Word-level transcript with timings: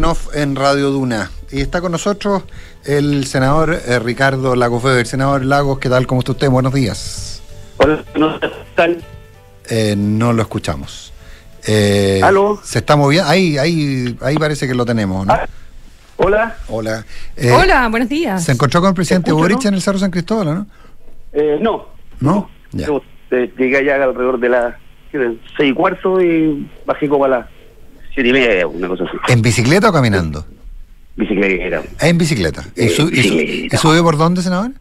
en 0.00 0.06
Off 0.06 0.34
en 0.34 0.56
Radio 0.56 0.90
Duna. 0.90 1.30
Y 1.52 1.60
está 1.60 1.82
con 1.82 1.92
nosotros 1.92 2.44
el 2.86 3.26
senador 3.26 3.74
eh, 3.86 3.98
Ricardo 3.98 4.56
Lagos 4.56 4.82
Weber. 4.82 5.06
Senador 5.06 5.44
Lagos, 5.44 5.78
¿qué 5.78 5.90
tal? 5.90 6.06
¿Cómo 6.06 6.20
está 6.20 6.32
usted? 6.32 6.48
Buenos 6.48 6.72
días. 6.72 7.42
Hola, 7.76 8.02
¿no 8.16 8.34
están? 8.36 8.96
Eh, 9.68 9.94
no 9.98 10.32
lo 10.32 10.40
escuchamos. 10.40 11.12
Eh, 11.66 12.18
¿Aló? 12.24 12.58
¿Se 12.64 12.78
está 12.78 12.96
moviendo? 12.96 13.28
Ahí, 13.28 13.58
ahí, 13.58 14.16
ahí 14.22 14.36
parece 14.36 14.66
que 14.66 14.74
lo 14.74 14.86
tenemos, 14.86 15.26
¿no? 15.26 15.34
Ah, 15.34 15.46
Hola, 16.16 16.56
Hola. 16.68 17.04
Eh, 17.36 17.50
Hola, 17.52 17.86
buenos 17.90 18.08
días. 18.08 18.42
¿Se 18.42 18.52
encontró 18.52 18.80
con 18.80 18.88
el 18.88 18.94
presidente 18.94 19.28
escucho, 19.28 19.42
Boric 19.42 19.62
no? 19.64 19.68
en 19.68 19.74
el 19.74 19.82
Cerro 19.82 19.98
San 19.98 20.10
Cristóbal, 20.10 20.48
o 20.48 20.54
no? 20.54 20.66
eh, 21.34 21.58
no. 21.60 21.86
¿No? 22.20 22.48
Ya. 22.72 22.86
Yo 22.86 23.02
eh, 23.32 23.52
llegué 23.58 23.76
allá 23.76 24.02
alrededor 24.02 24.40
de 24.40 24.48
las 24.48 24.74
seis 25.12 25.72
y 25.72 25.74
cuarto 25.74 26.22
y 26.22 26.66
bajé 26.86 27.06
como 27.06 27.26
a 27.26 27.28
las 27.28 27.46
siete 28.14 28.28
y 28.28 28.32
media, 28.32 28.66
una 28.66 28.88
cosa 28.88 29.04
así. 29.04 29.16
¿En 29.32 29.42
bicicleta 29.42 29.90
o 29.90 29.92
caminando? 29.92 30.44
Bicicleta. 31.16 31.82
En 32.00 32.18
bicicleta. 32.18 32.64
¿Y, 32.76 32.84
Eh, 32.84 32.88
su- 32.88 33.02
y 33.08 33.22
su- 33.22 33.34
bicicleta. 33.36 33.76
¿y 33.76 33.78
subió 33.78 34.02
por 34.02 34.16
dónde, 34.16 34.42
senador? 34.42 34.72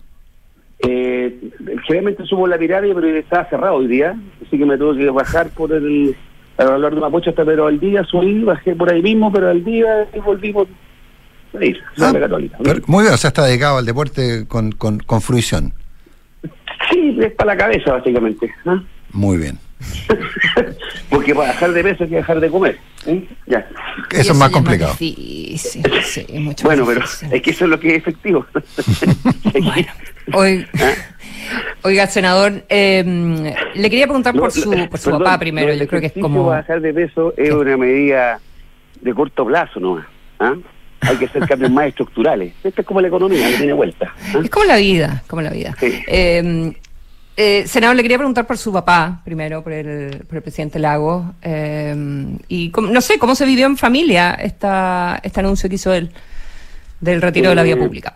Eh, 0.82 1.38
generalmente 1.86 2.24
subo 2.26 2.48
la 2.48 2.58
pirámide, 2.58 2.96
pero 2.96 3.08
estaba 3.18 3.50
cerrado 3.50 3.76
hoy 3.76 3.88
día, 3.88 4.16
así 4.46 4.58
que 4.58 4.66
me 4.66 4.78
tuve 4.78 4.98
que 4.98 5.10
bajar 5.10 5.50
por 5.50 5.74
el 5.74 6.16
hablar 6.58 6.94
de 6.96 7.02
Mapocho 7.02 7.30
hasta 7.32 7.44
pero 7.46 7.68
al 7.68 7.80
día 7.80 8.04
subí, 8.06 8.44
bajé 8.44 8.76
por 8.76 8.92
ahí 8.92 9.02
mismo, 9.02 9.32
pero 9.32 9.50
al 9.50 9.64
día 9.64 10.08
y 10.16 10.20
volví 10.20 10.54
por 10.54 10.68
ahí, 11.60 11.76
Ah, 12.00 12.12
la 12.14 12.20
católica. 12.22 12.58
¿no? 12.60 12.64
pero- 12.64 12.82
muy 12.88 13.04
bien, 13.04 13.14
o 13.14 13.18
sea, 13.18 13.28
está 13.30 13.46
dedicado 13.46 13.78
al 13.78 13.86
deporte 13.86 14.46
con, 14.48 14.72
con, 14.72 15.00
con 15.00 15.22
fruición. 15.22 15.74
Sí, 16.90 17.18
es 17.22 17.34
para 17.34 17.54
la 17.56 17.58
cabeza 17.58 17.92
básicamente. 17.94 18.50
¿ah? 18.66 18.82
Muy 19.12 19.38
bien. 19.38 19.60
Porque 21.10 21.34
para 21.34 21.50
dejar 21.54 21.72
de 21.72 21.84
peso 21.84 22.04
hay 22.04 22.10
que 22.10 22.16
dejar 22.18 22.40
de 22.40 22.50
comer. 22.50 22.78
¿eh? 23.06 23.26
Ya. 23.48 23.68
Y 24.12 24.16
Eso 24.18 24.34
es 24.34 24.38
más 24.38 24.50
complicado. 24.50 24.92
difícil, 25.00 25.84
sí, 26.04 26.26
mucho 26.40 26.66
Bueno, 26.66 26.86
más 26.86 26.94
pero 26.94 27.06
difícil. 27.06 27.34
es 27.34 27.42
que 27.42 27.50
eso 27.52 27.64
es 27.66 27.70
lo 27.72 27.80
que 27.80 27.88
es 27.90 27.96
efectivo. 27.98 28.46
Bueno, 29.62 29.88
oiga, 30.34 30.68
oiga, 31.82 32.08
senador, 32.08 32.64
eh, 32.70 33.54
le 33.74 33.90
quería 33.90 34.06
preguntar 34.06 34.34
por 34.34 34.44
No, 34.44 34.52
su, 34.52 34.72
lo- 34.72 34.90
por 34.90 35.00
su 35.00 35.06
perdón, 35.06 35.24
papá 35.24 35.40
primero. 35.40 35.68
del 35.70 35.80
Yo 35.80 35.88
creo 35.88 36.02
que 36.02 36.08
es 36.08 36.14
como. 36.14 36.46
bajar 36.46 36.82
de 36.82 36.94
peso 36.94 37.34
es 37.36 37.52
una 37.52 37.78
medida 37.78 38.40
de 39.02 39.14
corto 39.14 39.46
plazo, 39.46 39.80
¿no? 39.80 40.04
¿Ah? 40.40 40.54
Hay 41.02 41.16
que 41.18 41.26
hacer 41.26 41.48
cambios 41.48 41.72
más 41.72 41.88
estructurales. 41.88 42.54
Esto 42.64 42.82
es 42.82 42.88
como 42.88 43.02
la 43.02 43.08
economía, 43.08 43.50
no 43.50 43.58
tiene 43.58 43.74
vuelta. 43.74 44.14
¿ah? 44.36 44.40
Es 44.44 44.50
como 44.50 44.66
la 44.66 44.76
vida, 44.78 45.24
como 45.28 45.42
la 45.42 45.50
vida. 45.50 45.76
Sí. 45.80 46.00
Eh, 46.08 46.74
eh, 47.42 47.64
senador, 47.68 47.96
le 47.96 48.02
quería 48.04 48.18
preguntar 48.18 48.46
por 48.46 48.58
su 48.58 48.72
papá, 48.74 49.22
primero, 49.24 49.64
por 49.64 49.72
el, 49.72 50.26
por 50.28 50.36
el 50.38 50.44
presidente 50.44 50.78
Lagos. 50.78 51.24
eh, 51.42 51.96
y 52.50 52.72
no 52.92 53.00
sé, 53.02 53.18
¿cómo 53.18 53.34
se 53.34 53.46
vivió 53.46 53.66
en 53.66 53.78
familia 53.78 54.34
esta, 54.34 55.20
este 55.24 55.40
anuncio 55.40 55.70
que 55.70 55.76
hizo 55.76 55.94
él 55.94 56.10
del 57.00 57.22
retiro 57.22 57.50
de 57.50 57.56
la 57.56 57.64
vía 57.64 57.76
Eh, 57.76 57.78
pública? 57.78 58.14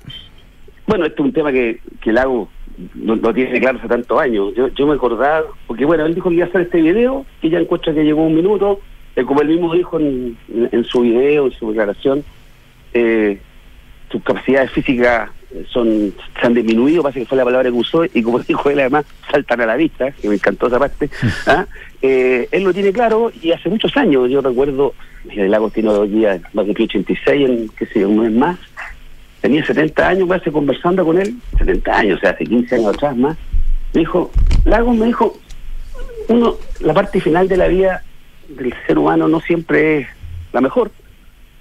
Bueno, 0.85 1.05
este 1.05 1.21
es 1.21 1.25
un 1.25 1.31
tema 1.31 1.51
que, 1.53 1.79
que 2.01 2.11
no, 2.11 2.49
no 2.95 3.33
tiene 3.33 3.59
claro 3.61 3.77
hace 3.79 3.87
tantos 3.87 4.19
años. 4.19 4.53
Yo, 4.57 4.67
yo 4.67 4.87
me 4.87 4.95
acordaba, 4.95 5.43
porque 5.67 5.85
bueno, 5.85 6.05
él 6.05 6.13
dijo 6.15 6.27
que 6.29 6.35
iba 6.35 6.45
a 6.45 6.49
hacer 6.49 6.61
este 6.61 6.81
video, 6.81 7.25
que 7.41 7.49
ya 7.49 7.59
encuentra 7.59 7.93
que 7.93 8.03
llegó 8.03 8.25
un 8.25 8.35
minuto, 8.35 8.81
eh, 9.15 9.23
como 9.23 9.41
él 9.41 9.47
mismo 9.47 9.73
dijo 9.73 9.99
en, 9.99 10.37
en 10.71 10.83
su 10.83 11.01
video, 11.01 11.45
en 11.47 11.53
su 11.53 11.69
declaración, 11.69 12.25
eh, 12.93 13.39
sus 14.11 14.21
capacidades 14.23 14.71
físicas 14.71 15.29
son 15.69 16.13
se 16.39 16.47
han 16.47 16.53
disminuido, 16.53 17.03
parece 17.03 17.21
que 17.21 17.25
fue 17.25 17.37
la 17.37 17.45
palabra 17.45 17.69
que 17.69 17.77
usó, 17.77 18.05
y 18.05 18.21
como 18.21 18.39
dijo 18.47 18.69
él 18.69 18.79
además, 18.79 19.05
saltan 19.29 19.61
a 19.61 19.65
la 19.65 19.75
vista, 19.75 20.11
que 20.11 20.27
me 20.27 20.35
encantó 20.35 20.67
esa 20.67 20.79
parte. 20.79 21.09
¿ah? 21.47 21.65
Eh, 22.01 22.47
él 22.51 22.63
lo 22.63 22.73
tiene 22.73 22.91
claro 22.91 23.31
y 23.41 23.51
hace 23.51 23.69
muchos 23.69 23.95
años, 23.97 24.29
yo 24.29 24.41
recuerdo, 24.41 24.93
el 25.29 25.49
Lago 25.49 25.69
tiene 25.69 25.89
hoy 25.89 26.09
día, 26.09 26.41
va 26.57 26.63
a 26.63 26.65
cumplir 26.65 26.89
86 26.89 27.49
en, 27.49 27.69
qué 27.69 27.85
sé 27.87 28.01
yo, 28.01 28.09
un 28.09 28.19
mes 28.19 28.31
más, 28.31 28.59
tenía 29.41 29.65
70 29.65 30.07
años, 30.07 30.27
me 30.27 30.35
hace 30.35 30.51
conversando 30.51 31.05
con 31.05 31.19
él, 31.19 31.35
70 31.57 31.97
años, 31.97 32.17
o 32.17 32.21
sea, 32.21 32.31
hace 32.31 32.45
15 32.45 32.75
años 32.75 32.95
atrás 32.95 33.15
más, 33.15 33.37
me 33.93 34.01
dijo, 34.01 34.31
Lagos 34.65 34.95
me 34.95 35.05
dijo, 35.05 35.37
uno, 36.27 36.55
la 36.81 36.93
parte 36.93 37.19
final 37.21 37.47
de 37.47 37.57
la 37.57 37.67
vida 37.67 38.03
del 38.49 38.73
ser 38.87 38.97
humano 38.97 39.27
no 39.27 39.39
siempre 39.41 39.99
es 39.99 40.07
la 40.51 40.61
mejor. 40.61 40.91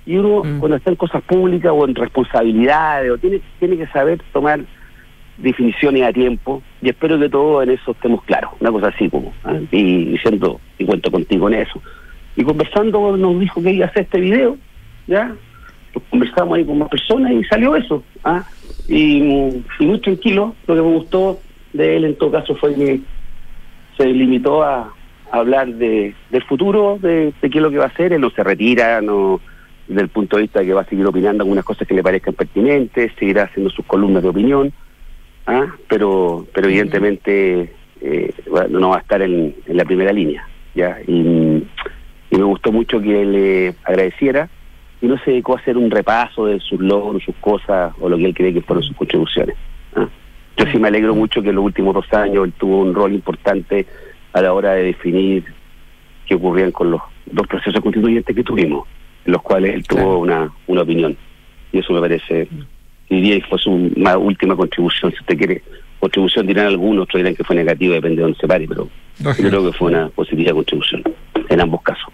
Y 0.07 0.17
uno, 0.17 0.43
Mm. 0.45 0.59
cuando 0.59 0.77
está 0.77 0.91
en 0.91 0.97
cosas 0.97 1.23
públicas 1.23 1.73
o 1.75 1.87
en 1.87 1.95
responsabilidades, 1.95 3.11
o 3.13 3.19
tiene, 3.19 3.41
tiene 3.59 3.77
que 3.77 3.87
saber 3.89 4.21
tomar 4.33 4.61
definiciones 5.39 6.03
a 6.05 6.13
tiempo, 6.13 6.63
y 6.83 6.89
espero 6.91 7.19
que 7.19 7.29
todos 7.29 7.63
en 7.65 7.71
eso 7.71 7.93
estemos 7.93 8.23
claros, 8.25 8.51
una 8.61 8.71
cosa 8.71 8.89
así 8.89 9.09
como, 9.09 9.33
¿ah? 9.45 9.55
y 9.71 10.05
diciendo, 10.07 10.61
y 10.79 10.85
cuento 10.85 11.11
contigo 11.11 11.49
en 11.49 11.55
eso. 11.55 11.81
Y 12.37 12.45
conversando 12.45 13.17
nos 13.17 13.41
dijo 13.41 13.63
que 13.63 13.73
iba 13.73 13.87
a 13.87 13.89
hacer 13.89 14.03
este 14.03 14.21
video, 14.21 14.57
¿ya? 15.07 15.33
Pues 15.93 16.05
conversamos 16.11 16.57
ahí 16.57 16.65
con 16.65 16.79
más 16.79 16.89
personas 16.89 17.33
y 17.33 17.45
salió 17.45 17.77
eso, 17.77 18.03
¿ah? 18.25 18.43
Y, 18.89 19.19
y 19.79 19.87
muy 19.87 19.99
tranquilo, 20.01 20.55
lo 20.67 20.75
que 20.75 20.81
me 20.83 20.95
gustó 20.95 21.41
de 21.73 21.97
él 21.97 22.05
en 22.05 22.17
todo 22.17 22.31
caso 22.31 22.55
fue 22.57 22.75
que 22.75 23.01
se 23.97 24.07
limitó 24.07 24.63
a, 24.63 24.93
a 25.31 25.37
hablar 25.39 25.69
de, 25.69 26.15
del 26.31 26.43
futuro, 26.45 26.99
de, 27.01 27.33
de 27.41 27.51
qué 27.51 27.59
es 27.59 27.63
lo 27.63 27.71
que 27.71 27.79
va 27.79 27.85
a 27.85 27.89
hacer, 27.89 28.13
él 28.13 28.21
no 28.21 28.31
se 28.31 28.43
retira, 28.45 29.01
no 29.01 29.41
desde 29.89 30.03
el 30.03 30.09
punto 30.09 30.37
de 30.37 30.43
vista 30.43 30.61
de 30.61 30.67
que 30.67 30.75
va 30.75 30.83
a 30.83 30.87
seguir 30.87 31.07
opinando 31.07 31.43
algunas 31.43 31.65
cosas 31.65 31.87
que 31.87 31.95
le 31.95 32.03
parezcan 32.03 32.35
pertinentes, 32.35 33.13
seguirá 33.19 33.45
haciendo 33.45 33.71
sus 33.71 33.85
columnas 33.87 34.23
de 34.23 34.29
opinión, 34.29 34.73
¿ah? 35.47 35.67
pero 35.89 36.47
pero 36.55 36.69
evidentemente 36.69 37.73
eh, 38.01 38.35
no 38.71 38.91
va 38.91 38.97
a 38.97 39.01
estar 39.01 39.23
en, 39.23 39.55
en 39.67 39.77
la 39.77 39.85
primera 39.85 40.13
línea, 40.13 40.47
ya 40.75 40.99
y, 41.07 41.65
y 42.31 42.37
me 42.37 42.45
gustó 42.45 42.73
mucho 42.73 43.01
que 43.01 43.25
le 43.25 43.75
agradeciera 43.85 44.49
y 45.01 45.07
no 45.07 45.19
se 45.19 45.33
dedicó 45.33 45.57
a 45.57 45.61
hacer 45.61 45.77
un 45.77 45.91
repaso 45.91 46.47
de 46.47 46.61
sus 46.61 46.81
logros, 46.81 47.25
sus 47.25 47.35
cosas 47.37 47.93
o 48.01 48.09
lo 48.09 48.17
que 48.17 48.27
él 48.27 48.35
cree 48.35 48.55
que 48.55 48.63
fueron 48.63 48.85
sus 48.85 48.97
contribuciones. 48.97 49.57
¿ah? 49.97 50.09
Yo 50.57 50.67
sí 50.67 50.79
me 50.79 50.89
alegro 50.89 51.15
mucho 51.15 51.43
que 51.43 51.49
en 51.49 51.57
los 51.57 51.65
últimos 51.65 51.93
dos 51.93 52.11
años 52.13 52.45
él 52.45 52.53
tuvo 52.53 52.79
un 52.79 52.95
rol 52.95 53.13
importante 53.13 53.87
a 54.33 54.41
la 54.41 54.53
hora 54.53 54.75
de 54.75 54.85
definir 54.85 55.45
qué 56.27 56.37
ocurrían 56.37 56.71
con 56.71 56.93
los 56.93 57.01
dos 57.27 57.47
procesos 57.47 57.81
constituyentes 57.83 58.35
que 58.35 58.45
tuvimos, 58.45 58.87
en 59.25 59.33
los 59.33 59.43
cuales 59.43 59.75
él 59.75 59.83
tuvo 59.85 59.99
Claro. 60.01 60.19
una, 60.19 60.53
una 60.67 60.83
opinión. 60.83 61.17
Y 61.73 61.79
eso 61.79 61.93
me 61.93 62.01
parece, 62.01 62.49
diría 63.09 63.41
que 63.41 63.47
fue 63.47 63.59
su 63.59 63.93
más 63.97 64.17
última 64.17 64.55
contribución, 64.57 65.13
si 65.13 65.19
usted 65.21 65.37
quiere. 65.39 65.63
Contribución 66.01 66.47
dirán 66.47 66.67
algunos, 66.67 67.05
otros 67.05 67.21
dirán 67.21 67.35
que 67.37 67.45
fue 67.45 67.55
negativa, 67.57 67.95
depende 67.95 68.17
de 68.17 68.23
dónde 68.23 68.39
se 68.39 68.49
pare, 68.49 68.67
pero 68.67 68.89
yo 69.21 69.33
creo 69.35 69.71
que 69.71 69.79
fue 69.79 69.89
una 69.89 70.09
positiva 70.09 70.53
contribución 70.53 71.03
en 71.49 71.61
ambos 71.61 71.81
casos. 71.83 72.13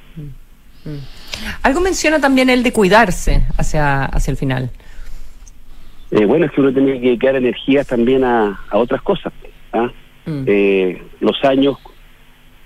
Algo 1.63 1.81
menciona 1.81 2.21
también 2.21 2.51
el 2.51 2.63
de 2.63 2.73
cuidarse 2.73 3.43
hacia, 3.57 4.05
hacia 4.05 4.31
el 4.31 4.37
final. 4.37 4.71
Eh, 6.11 6.25
bueno, 6.25 6.47
es 6.47 6.53
que 6.53 6.61
uno 6.61 6.73
tiene 6.73 6.95
que 6.95 7.07
dedicar 7.09 7.37
energías 7.37 7.87
también 7.87 8.25
a, 8.25 8.61
a 8.71 8.79
otras 8.79 9.03
cosas. 9.03 9.33
¿ah? 9.73 9.91
Mm. 10.27 10.45
Eh, 10.47 11.03
los 11.21 11.43
años, 11.45 11.77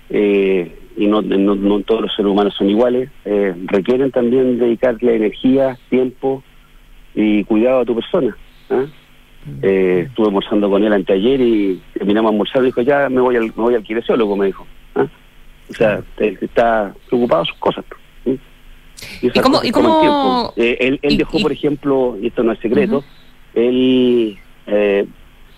eh, 0.09 0.77
y 0.97 1.07
no, 1.07 1.21
no, 1.21 1.55
no 1.55 1.79
todos 1.81 2.01
los 2.01 2.15
seres 2.15 2.31
humanos 2.31 2.53
son 2.57 2.69
iguales, 2.69 3.09
eh, 3.25 3.53
requieren 3.65 4.11
también 4.11 4.59
dedicarle 4.59 5.15
energía, 5.15 5.77
tiempo 5.89 6.43
y 7.15 7.43
cuidado 7.45 7.81
a 7.81 7.85
tu 7.85 7.95
persona. 7.95 8.35
¿ah? 8.69 8.83
Eh, 9.61 10.05
estuve 10.07 10.27
almorzando 10.27 10.69
con 10.69 10.83
él 10.83 10.93
anteayer 10.93 11.41
y 11.41 11.81
terminamos 11.93 12.31
de 12.31 12.35
almorzar 12.35 12.61
y 12.63 12.65
dijo, 12.67 12.81
ya 12.81 13.09
me 13.09 13.21
voy 13.21 13.35
al, 13.35 13.43
me 13.47 13.51
voy 13.63 13.75
al 13.75 13.83
kinesiólogo, 13.83 14.35
me 14.37 14.45
dijo. 14.47 14.65
¿ah? 14.95 15.07
O 15.69 15.73
sea, 15.73 16.01
él 16.17 16.37
está 16.41 16.93
preocupado 17.09 17.45
sus 17.45 17.57
cosas. 17.57 17.83
¿Y 19.21 19.29
cómo- 19.41 19.55
cosas 19.57 19.65
y 19.67 19.71
cómo-. 19.71 20.53
Eh, 20.55 20.97
él 21.01 21.17
dejó, 21.17 21.39
y- 21.39 21.41
por 21.41 21.51
ejemplo, 21.51 22.17
y 22.21 22.27
esto 22.27 22.43
no 22.43 22.51
es 22.53 22.59
secreto, 22.59 23.03
él, 23.53 24.37
eh, 24.67 25.05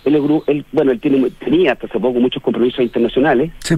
él, 0.05 0.15
él- 0.47 0.65
bueno, 0.71 0.91
él 0.91 0.99
tiene, 0.99 1.29
tenía 1.31 1.73
hasta 1.73 1.87
hace 1.87 1.99
poco 1.99 2.19
muchos 2.19 2.41
compromisos 2.41 2.79
internacionales, 2.81 3.51
Sí. 3.59 3.75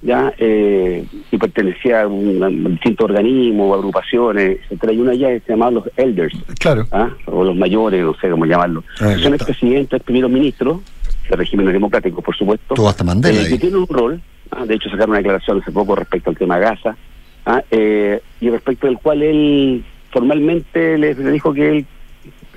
Ya 0.00 0.32
eh, 0.38 1.04
y 1.30 1.36
pertenecía 1.38 2.02
a, 2.02 2.06
un- 2.06 2.42
a 2.42 2.48
distintos 2.70 3.04
organismos, 3.06 3.76
agrupaciones, 3.76 4.58
etcétera. 4.64 4.92
Y 4.92 4.98
una 5.00 5.14
ya 5.14 5.28
se 5.28 5.42
llamaba 5.48 5.70
los 5.72 5.84
elders, 5.96 6.34
Claro. 6.58 6.86
¿ah? 6.92 7.10
o 7.26 7.44
los 7.44 7.56
mayores, 7.56 8.02
no 8.04 8.14
sé 8.14 8.30
cómo 8.30 8.46
llamarlo. 8.46 8.84
Ah, 9.00 9.14
Son 9.20 9.34
expresidentes, 9.34 10.02
primeros 10.02 10.30
ministros, 10.30 10.80
de 11.28 11.36
regímenes 11.36 11.72
democráticos, 11.74 12.24
por 12.24 12.34
supuesto, 12.36 12.74
Tuvo 12.74 12.88
hasta 12.88 13.04
Mandela 13.04 13.42
eh, 13.42 13.48
que 13.48 13.58
tienen 13.58 13.80
un 13.80 13.86
rol. 13.88 14.20
¿ah? 14.50 14.64
De 14.64 14.74
hecho, 14.76 14.88
sacaron 14.88 15.10
una 15.10 15.18
declaración 15.18 15.60
hace 15.60 15.72
poco 15.72 15.94
respecto 15.96 16.30
al 16.30 16.36
tema 16.38 16.58
Gaza, 16.58 16.96
¿ah? 17.44 17.62
eh, 17.70 18.20
y 18.40 18.48
respecto 18.50 18.86
del 18.86 18.98
cual 18.98 19.22
él 19.22 19.84
formalmente 20.10 20.96
le, 20.96 21.14
le 21.14 21.30
dijo 21.32 21.52
que 21.52 21.68
él 21.68 21.86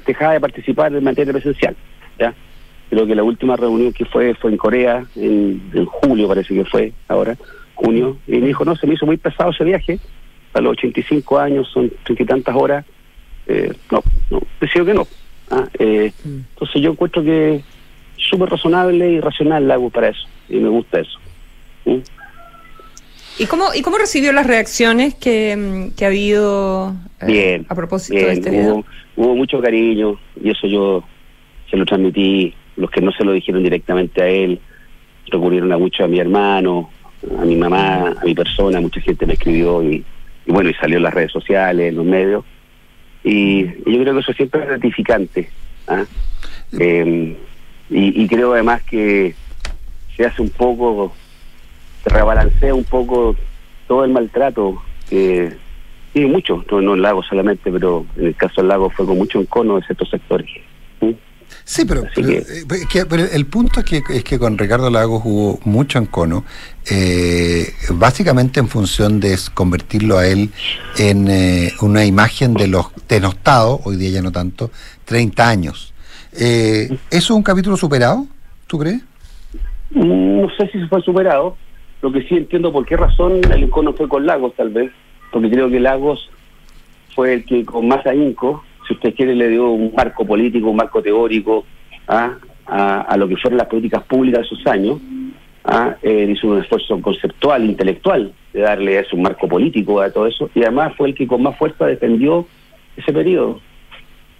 dejaba 0.05 0.33
de 0.33 0.39
participar 0.39 0.93
en 0.95 1.03
materia 1.03 1.33
presencial. 1.33 1.75
¿ya? 2.19 2.33
Creo 2.91 3.07
que 3.07 3.15
la 3.15 3.23
última 3.23 3.55
reunión 3.55 3.93
que 3.93 4.03
fue 4.03 4.35
fue 4.35 4.51
en 4.51 4.57
Corea, 4.57 5.05
en, 5.15 5.61
en 5.73 5.85
julio 5.85 6.27
parece 6.27 6.53
que 6.53 6.65
fue, 6.65 6.91
ahora, 7.07 7.37
junio, 7.73 8.17
y 8.27 8.37
me 8.37 8.47
dijo, 8.47 8.65
no, 8.65 8.75
se 8.75 8.85
me 8.85 8.95
hizo 8.95 9.05
muy 9.05 9.15
pesado 9.15 9.51
ese 9.51 9.63
viaje, 9.63 9.97
a 10.53 10.59
los 10.59 10.73
85 10.73 11.39
años, 11.39 11.69
son 11.73 11.89
treinta 12.03 12.23
y 12.23 12.25
tantas 12.25 12.53
horas, 12.53 12.85
eh, 13.47 13.73
no, 13.89 14.03
no, 14.29 14.41
decido 14.59 14.83
que 14.83 14.93
no. 14.93 15.07
¿ah? 15.51 15.69
Eh, 15.79 16.11
entonces 16.25 16.81
yo 16.81 16.91
encuentro 16.91 17.23
que 17.23 17.61
súper 18.17 18.49
razonable 18.49 19.09
y 19.09 19.21
racional 19.21 19.69
la 19.69 19.75
hago 19.75 19.89
para 19.89 20.09
eso, 20.09 20.27
y 20.49 20.57
me 20.57 20.67
gusta 20.67 20.99
eso. 20.99 21.17
¿sí? 21.85 22.03
¿Y 23.39 23.45
cómo, 23.45 23.73
¿Y 23.73 23.83
cómo 23.83 23.99
recibió 23.99 24.33
las 24.33 24.47
reacciones 24.47 25.15
que, 25.15 25.55
mm, 25.55 25.95
que 25.95 26.03
ha 26.03 26.09
habido 26.09 26.93
eh, 27.21 27.25
bien, 27.25 27.65
a 27.69 27.75
propósito 27.75 28.19
de 28.19 28.33
este 28.33 28.49
video? 28.49 28.75
Hubo, 28.75 28.85
hubo 29.15 29.35
mucho 29.37 29.61
cariño 29.61 30.19
y 30.43 30.49
eso 30.49 30.67
yo 30.67 31.05
se 31.69 31.77
lo 31.77 31.85
transmití. 31.85 32.53
Los 32.77 32.89
que 32.89 33.01
no 33.01 33.11
se 33.11 33.23
lo 33.23 33.33
dijeron 33.33 33.63
directamente 33.63 34.21
a 34.21 34.27
él 34.27 34.59
recurrieron 35.27 35.71
a 35.71 35.77
mucho 35.77 36.03
a 36.03 36.07
mi 36.07 36.19
hermano, 36.19 36.89
a 37.39 37.45
mi 37.45 37.55
mamá, 37.55 38.13
a 38.21 38.25
mi 38.25 38.35
persona. 38.35 38.81
Mucha 38.81 39.01
gente 39.01 39.25
me 39.25 39.33
escribió 39.33 39.83
y, 39.83 40.03
bueno, 40.45 40.69
y 40.69 40.73
salió 40.75 40.97
en 40.97 41.03
las 41.03 41.13
redes 41.13 41.31
sociales, 41.31 41.89
en 41.89 41.95
los 41.95 42.05
medios. 42.05 42.43
Y, 43.23 43.65
yo 43.65 44.01
creo 44.01 44.13
que 44.13 44.19
eso 44.19 44.33
siempre 44.33 44.61
es 44.61 44.67
gratificante. 44.67 45.49
¿ah? 45.87 46.05
Eh, 46.79 47.37
y, 47.89 48.27
creo 48.27 48.53
además 48.53 48.81
que 48.83 49.35
se 50.15 50.25
hace 50.25 50.41
un 50.41 50.49
poco, 50.49 51.13
se 52.03 52.09
rebalancea 52.09 52.73
un 52.73 52.85
poco 52.85 53.35
todo 53.87 54.05
el 54.05 54.11
maltrato 54.11 54.81
que 55.09 55.53
tiene 56.13 56.29
mucho, 56.29 56.63
no, 56.71 56.81
no 56.81 56.93
en 56.93 57.01
Lago 57.01 57.23
solamente, 57.23 57.71
pero 57.71 58.05
en 58.17 58.27
el 58.27 58.35
caso 58.35 58.61
del 58.61 58.69
Lago 58.69 58.89
fue 58.89 59.05
con 59.05 59.17
mucho 59.17 59.39
encono 59.39 59.75
de 59.75 59.85
ciertos 59.85 60.09
sectores. 60.09 60.49
¿Mm? 61.01 61.11
Sí, 61.63 61.85
pero, 61.85 62.03
que- 62.13 62.21
eh, 62.21 62.45
pero 62.67 62.81
es 62.81 62.87
que- 62.87 63.05
pero 63.05 63.23
el 63.23 63.45
punto 63.45 63.79
es 63.81 63.85
que, 63.85 64.01
es 64.09 64.23
que 64.23 64.37
con 64.39 64.57
Ricardo 64.57 64.89
Lagos 64.89 65.21
hubo 65.25 65.59
mucho 65.65 65.99
encono, 65.99 66.43
eh, 66.89 67.73
básicamente 67.91 68.59
en 68.59 68.67
función 68.67 69.19
de 69.19 69.37
convertirlo 69.53 70.17
a 70.17 70.27
él 70.27 70.49
en 70.97 71.27
eh, 71.29 71.71
una 71.81 72.05
imagen 72.05 72.53
de 72.53 72.67
los 72.67 72.87
denostados, 73.07 73.81
hoy 73.85 73.95
día 73.97 74.09
ya 74.11 74.21
no 74.21 74.31
tanto, 74.31 74.71
30 75.05 75.47
años. 75.47 75.93
Eh, 76.33 76.87
¿Eso 76.89 76.97
es 77.11 77.29
un 77.31 77.43
capítulo 77.43 77.77
superado, 77.77 78.25
tú 78.67 78.79
crees? 78.79 79.01
No 79.91 80.47
sé 80.57 80.69
si 80.71 80.79
fue 80.87 81.01
superado, 81.01 81.57
lo 82.01 82.11
que 82.11 82.21
sí 82.27 82.35
entiendo 82.35 82.71
por 82.71 82.85
qué 82.85 82.95
razón 82.97 83.41
el 83.51 83.63
encono 83.63 83.93
fue 83.93 84.07
con 84.07 84.25
Lagos 84.25 84.53
tal 84.55 84.69
vez, 84.69 84.91
porque 85.31 85.49
creo 85.49 85.69
que 85.69 85.79
Lagos 85.79 86.29
fue 87.15 87.33
el 87.33 87.45
que 87.45 87.65
con 87.65 87.87
más 87.87 88.05
ahínco, 88.05 88.63
si 88.91 88.97
usted 88.97 89.15
quiere, 89.15 89.35
le 89.35 89.47
dio 89.49 89.69
un 89.71 89.93
marco 89.95 90.25
político, 90.25 90.69
un 90.69 90.75
marco 90.75 91.01
teórico 91.01 91.65
¿ah? 92.07 92.33
a, 92.65 93.01
a 93.01 93.17
lo 93.17 93.27
que 93.27 93.37
fueron 93.37 93.57
las 93.57 93.67
políticas 93.67 94.03
públicas 94.03 94.41
de 94.41 94.45
esos 94.47 94.67
años. 94.67 94.99
¿ah? 95.63 95.95
Él 96.01 96.31
hizo 96.31 96.47
un 96.47 96.59
esfuerzo 96.59 96.99
conceptual, 97.01 97.63
intelectual, 97.65 98.33
de 98.53 98.61
darle 98.61 98.99
eso, 98.99 99.15
un 99.15 99.21
marco 99.23 99.47
político 99.47 100.01
a 100.01 100.09
todo 100.11 100.27
eso, 100.27 100.49
y 100.53 100.61
además 100.61 100.93
fue 100.97 101.09
el 101.09 101.15
que 101.15 101.25
con 101.27 101.41
más 101.41 101.57
fuerza 101.57 101.85
defendió 101.85 102.45
ese 102.97 103.13
periodo. 103.13 103.61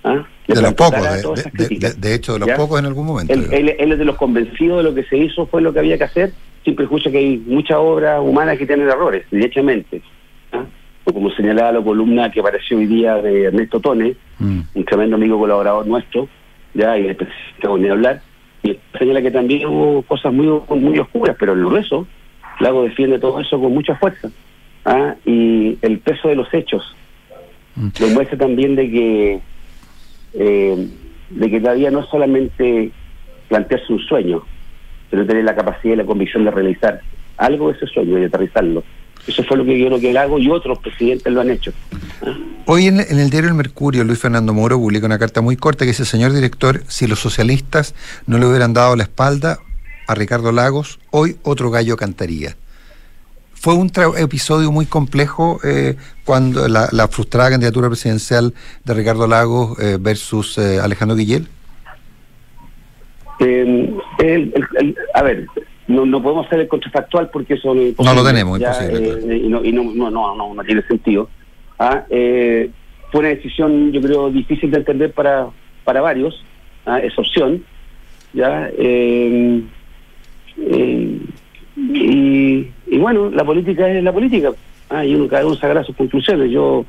¿ah? 0.04 0.26
De 0.48 0.62
los 0.62 0.74
pocos, 0.74 1.02
de, 1.02 2.14
hecho, 2.16 2.34
de 2.34 2.40
los 2.40 2.48
¿Ya? 2.48 2.58
pocos 2.58 2.80
en 2.80 2.86
algún 2.86 3.06
momento. 3.06 3.34
Él, 3.34 3.48
él- 3.52 3.76
él 3.80 3.92
es 3.94 4.00
de 4.00 4.06
los 4.06 4.18
convencidos 4.18 4.78
de 4.80 4.84
lo 4.84 4.94
que 4.94 5.04
se 5.04 5.18
hizo 5.18 5.46
fue 5.48 5.62
lo 5.62 5.72
que 5.72 5.80
había 5.80 5.98
que 5.98 6.04
hacer, 6.04 6.34
sin 6.66 6.76
prejuicio 6.76 7.12
que 7.12 7.18
hay 7.20 7.38
muchas 7.38 7.78
obras 7.78 8.20
humanas 8.22 8.58
que 8.58 8.66
tienen 8.66 8.90
errores, 8.90 9.24
derechamente. 9.32 10.02
O 11.12 11.14
Como 11.14 11.30
señalaba 11.32 11.74
la 11.74 11.82
columna 11.82 12.32
que 12.32 12.40
apareció 12.40 12.78
hoy 12.78 12.86
día 12.86 13.16
de 13.16 13.44
Ernesto 13.44 13.80
Tone, 13.82 14.16
Mm. 14.40 14.62
un 14.76 14.86
tremendo 14.86 15.18
amigo 15.18 15.38
colaborador 15.38 15.86
nuestro, 15.86 16.28
ya, 16.74 16.98
y 16.98 17.16
tengo 17.62 17.78
ni 17.78 17.90
hablar, 17.90 18.22
y 18.64 18.78
señala 18.98 19.22
que 19.22 19.30
también 19.30 19.68
hubo 19.68 20.02
cosas 20.04 20.34
muy, 20.34 20.48
muy 20.80 20.98
oscuras, 21.00 21.36
pero 21.38 21.52
el 21.54 21.66
grueso, 21.66 22.08
Lago 22.62 22.84
defiende 22.84 23.20
todo 23.20 23.40
eso 23.42 23.60
con 23.60 23.74
mucha 23.74 23.96
fuerza. 23.96 24.30
¿ah? 24.86 25.16
Y 25.26 25.78
el 25.82 26.00
peso 26.00 26.30
de 26.30 26.36
los 26.36 26.52
hechos 26.54 26.96
Mm. 27.76 27.88
demuestra 28.00 28.38
también 28.38 28.76
de 28.76 28.90
que 28.90 29.40
eh, 30.34 30.88
de 31.30 31.50
que 31.50 31.60
todavía 31.60 31.92
no 31.92 32.00
es 32.02 32.06
solamente 32.08 32.92
plantearse 33.50 33.92
un 33.94 34.00
sueño, 34.00 34.44
pero 35.10 35.26
tener 35.26 35.44
la 35.44 35.56
capacidad 35.56 35.94
y 35.94 35.98
la 35.98 36.06
convicción 36.06 36.46
de 36.46 36.52
realizar 36.52 37.02
algo 37.38 37.70
de 37.70 37.78
ese 37.78 37.88
sueño 37.88 38.18
y 38.20 38.24
aterrizarlo. 38.26 38.84
Eso 39.28 39.44
fue 39.44 39.58
lo 39.58 39.66
que 39.66 39.78
yo 39.80 39.88
creo 39.88 40.00
que 40.00 40.18
hago 40.18 40.40
y 40.40 40.50
otros 40.50 40.80
presidentes 40.80 41.32
lo 41.32 41.42
han 41.42 41.50
hecho. 41.52 41.72
Hoy 42.66 42.88
en, 42.88 43.00
en 43.00 43.20
el 43.20 43.30
diario 43.30 43.50
El 43.50 43.56
Mercurio, 43.56 44.04
Luis 44.04 44.20
Fernando 44.20 44.54
Moro 44.54 44.78
publica 44.78 45.06
una 45.06 45.20
carta 45.20 45.42
muy 45.42 45.56
corta 45.58 45.86
que 45.86 45.92
dice, 45.92 46.06
señor 46.06 46.34
director, 46.34 46.84
si 46.88 47.08
los 47.08 47.20
socialistas 47.20 47.94
no 48.26 48.38
le 48.38 48.46
hubieran 48.48 48.74
dado 48.74 48.96
la 48.96 49.04
espalda 49.04 49.60
a 50.08 50.16
Ricardo 50.16 50.52
Lagos, 50.52 51.00
hoy 51.12 51.38
otro 51.44 51.70
gallo 51.72 51.96
cantaría. 51.98 52.56
Fue 53.54 53.76
un 53.76 53.92
episodio 54.18 54.72
muy 54.72 54.88
complejo 54.88 55.60
eh, 55.64 55.96
cuando 56.26 56.68
la, 56.68 56.90
la 56.92 57.08
frustrada 57.08 57.52
candidatura 57.52 57.90
presidencial 57.90 58.56
de 58.86 58.94
Ricardo 58.96 59.28
Lagos 59.28 59.78
eh, 59.80 59.98
versus 60.02 60.58
eh, 60.58 60.80
Alejandro 60.82 61.16
Guillel. 61.16 61.48
Eh, 63.40 63.94
el- 64.20 64.54
el- 64.56 64.66
el- 64.80 64.96
a 65.14 65.22
ver, 65.22 65.46
no, 65.92 66.06
no 66.06 66.22
podemos 66.22 66.48
hacer 66.48 66.62
el 66.62 66.68
contrafactual 66.68 67.30
porque 67.30 67.56
eso 67.56 67.74
no, 67.74 67.82
No 68.04 68.14
lo 68.14 68.24
tenemos, 68.24 68.60
ya, 68.60 68.70
imposible, 68.72 69.10
eh, 69.10 69.20
claro. 69.20 69.36
y 69.36 69.50
no, 69.50 69.66
y 69.66 69.72
no, 69.72 69.84
no, 69.84 70.12
no, 70.12 70.36
no, 70.36 70.54
no 70.54 70.64
tiene 70.64 70.82
sentido. 70.84 71.30
Ah, 71.80 72.06
eh, 72.10 72.70
fue 73.12 73.20
una 73.22 73.30
decisión, 73.30 73.92
yo 73.92 74.02
creo, 74.02 74.30
difícil 74.30 74.72
de 74.72 74.78
entender 74.78 75.12
para, 75.14 75.48
para 75.84 76.02
varios, 76.02 76.44
ah, 76.86 77.00
esa 77.00 77.22
opción. 77.22 77.64
ya 78.34 78.70
eh, 78.78 79.62
eh, 80.58 81.20
y, 81.76 82.68
y 82.88 82.98
bueno, 82.98 83.30
la 83.30 83.44
política 83.44 83.90
es 83.90 84.04
la 84.04 84.14
política. 84.14 84.52
Ah, 84.90 85.06
y 85.06 85.16
uno, 85.16 85.28
cada 85.28 85.46
uno 85.46 85.56
sacará 85.56 85.84
sus 85.84 85.96
conclusiones. 85.96 86.52
Yo, 86.52 86.86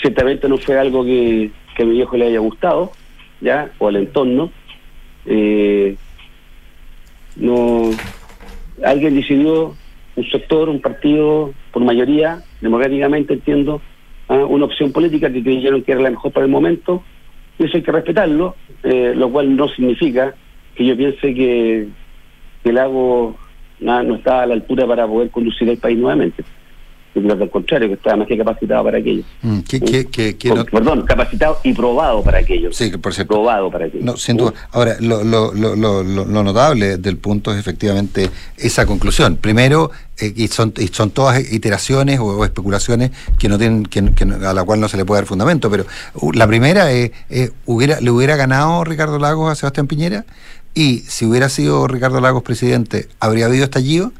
ciertamente 0.00 0.48
no 0.48 0.58
fue 0.58 0.78
algo 0.78 1.04
que, 1.04 1.50
que 1.76 1.82
a 1.82 1.86
mi 1.86 1.92
viejo 1.92 2.16
le 2.16 2.26
haya 2.26 2.38
gustado, 2.38 2.92
ya, 3.40 3.70
o 3.78 3.88
al 3.88 3.96
entorno. 3.96 4.50
Eh, 5.26 5.96
no, 7.36 7.90
alguien 8.84 9.14
decidió, 9.14 9.76
un 10.14 10.30
sector, 10.30 10.68
un 10.68 10.80
partido, 10.80 11.52
por 11.72 11.82
mayoría, 11.84 12.42
democráticamente 12.60 13.34
entiendo, 13.34 13.80
ah, 14.28 14.44
una 14.44 14.66
opción 14.66 14.92
política 14.92 15.32
que 15.32 15.42
creyeron 15.42 15.82
que 15.82 15.92
era 15.92 16.02
la 16.02 16.10
mejor 16.10 16.32
para 16.32 16.46
el 16.46 16.52
momento, 16.52 17.02
y 17.58 17.64
eso 17.64 17.76
hay 17.76 17.82
que 17.82 17.92
respetarlo, 17.92 18.56
eh, 18.82 19.14
lo 19.16 19.30
cual 19.30 19.54
no 19.56 19.68
significa 19.68 20.34
que 20.74 20.86
yo 20.86 20.96
piense 20.96 21.34
que, 21.34 21.88
el 22.64 22.74
lago 22.74 23.36
nada, 23.80 24.02
no 24.02 24.14
está 24.14 24.42
a 24.42 24.46
la 24.46 24.54
altura 24.54 24.86
para 24.86 25.06
poder 25.06 25.30
conducir 25.30 25.68
el 25.68 25.78
país 25.78 25.98
nuevamente. 25.98 26.44
Creo 27.12 27.36
que 27.36 27.42
al 27.44 27.50
contrario, 27.50 27.88
que 27.88 27.94
está 27.94 28.16
más 28.16 28.26
que 28.26 28.38
capacitado 28.38 28.84
para 28.84 28.98
aquello. 28.98 29.22
Mm, 29.42 29.58
no- 30.54 30.64
Perdón, 30.64 31.02
capacitado 31.02 31.58
y 31.62 31.72
probado 31.74 32.22
para 32.22 32.38
aquello. 32.38 32.72
Sí, 32.72 32.90
por 32.96 33.12
cierto. 33.12 33.34
Probado 33.34 33.70
para 33.70 33.86
aquello. 33.86 34.04
No, 34.04 34.16
sin 34.16 34.38
duda. 34.38 34.54
Ahora, 34.72 34.96
lo, 35.00 35.22
lo, 35.22 35.52
lo, 35.52 35.76
lo, 35.76 36.42
notable 36.42 36.96
del 36.96 37.18
punto 37.18 37.52
es 37.52 37.58
efectivamente 37.58 38.30
esa 38.56 38.86
conclusión. 38.86 39.36
Primero, 39.36 39.90
eh, 40.18 40.32
y, 40.34 40.48
son, 40.48 40.72
y 40.78 40.88
son 40.88 41.10
todas 41.10 41.40
iteraciones 41.52 42.18
o, 42.18 42.24
o 42.24 42.44
especulaciones 42.44 43.10
que 43.38 43.48
no 43.48 43.58
tienen, 43.58 43.84
que, 43.84 44.12
que 44.14 44.24
no- 44.24 44.48
a 44.48 44.54
la 44.54 44.64
cual 44.64 44.80
no 44.80 44.88
se 44.88 44.96
le 44.96 45.04
puede 45.04 45.20
dar 45.20 45.26
fundamento, 45.28 45.70
pero 45.70 45.84
uh, 46.14 46.32
la 46.32 46.46
primera 46.46 46.92
es, 46.92 47.10
es, 47.28 47.52
hubiera, 47.66 48.00
¿le 48.00 48.10
hubiera 48.10 48.36
ganado 48.36 48.84
Ricardo 48.84 49.18
Lagos 49.18 49.50
a 49.50 49.54
Sebastián 49.54 49.86
Piñera? 49.86 50.24
Y 50.74 51.00
si 51.00 51.26
hubiera 51.26 51.50
sido 51.50 51.86
Ricardo 51.86 52.20
Lagos 52.22 52.42
presidente, 52.42 53.06
¿habría 53.20 53.44
habido 53.46 53.64
estallido? 53.64 54.12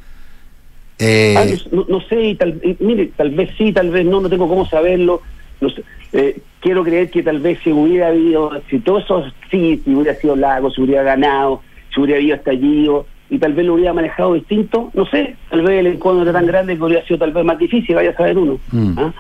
Eh, 1.02 1.34
Ah, 1.36 1.44
no, 1.72 1.84
no 1.88 2.00
sé, 2.02 2.22
y 2.22 2.34
tal, 2.36 2.60
mire, 2.78 3.10
tal 3.16 3.30
vez 3.30 3.50
sí, 3.58 3.72
tal 3.72 3.90
vez 3.90 4.06
no, 4.06 4.20
no 4.20 4.30
tengo 4.30 4.48
cómo 4.48 4.64
saberlo. 4.66 5.20
No 5.60 5.68
sé, 5.70 5.82
eh, 6.12 6.38
quiero 6.60 6.84
creer 6.84 7.10
que 7.10 7.22
tal 7.22 7.40
vez 7.40 7.58
si 7.64 7.72
hubiera 7.72 8.08
habido, 8.08 8.52
si 8.70 8.78
todo 8.78 8.98
eso 8.98 9.24
sí, 9.50 9.80
si 9.84 9.94
hubiera 9.94 10.14
sido 10.14 10.36
Lago, 10.36 10.70
si 10.70 10.80
hubiera 10.80 11.02
ganado, 11.02 11.62
si 11.92 12.00
hubiera 12.00 12.18
habido 12.18 12.36
estallido, 12.36 13.06
y 13.30 13.38
tal 13.38 13.54
vez 13.54 13.66
lo 13.66 13.74
hubiera 13.74 13.92
manejado 13.92 14.34
distinto, 14.34 14.90
no 14.94 15.06
sé, 15.06 15.36
tal 15.50 15.62
vez 15.62 15.80
el 15.80 15.86
encuentro 15.86 16.22
era 16.22 16.32
tan 16.32 16.46
grande 16.46 16.76
que 16.76 16.82
hubiera 16.82 17.04
sido 17.06 17.18
tal 17.18 17.32
vez 17.32 17.44
más 17.44 17.58
difícil, 17.58 17.94
vaya 17.94 18.10
a 18.10 18.16
saber 18.16 18.38
uno. 18.38 18.58
Mm. 18.70 18.98
¿ah? 18.98 19.14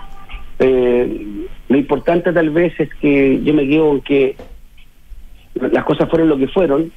Eh, 0.58 1.26
lo 1.68 1.78
importante 1.78 2.32
tal 2.32 2.50
vez 2.50 2.78
es 2.78 2.94
que 3.00 3.40
yo 3.42 3.54
me 3.54 3.66
quedo 3.66 3.92
en 3.92 4.00
que 4.02 4.36
las 5.54 5.84
cosas 5.84 6.08
fueron 6.08 6.28
lo 6.28 6.36
que 6.36 6.48
fueron 6.48 6.92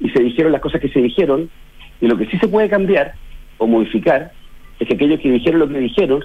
y 0.00 0.08
se 0.10 0.22
dijeron 0.22 0.52
las 0.52 0.60
cosas 0.60 0.80
que 0.80 0.88
se 0.88 1.00
dijeron 1.00 1.50
y 2.00 2.06
lo 2.06 2.16
que 2.16 2.26
sí 2.26 2.38
se 2.38 2.48
puede 2.48 2.68
cambiar 2.68 3.14
o 3.62 3.66
modificar 3.66 4.32
es 4.80 4.88
que 4.88 4.94
aquellos 4.94 5.20
que 5.20 5.30
dijeron 5.30 5.60
lo 5.60 5.68
que 5.68 5.78
dijeron 5.78 6.24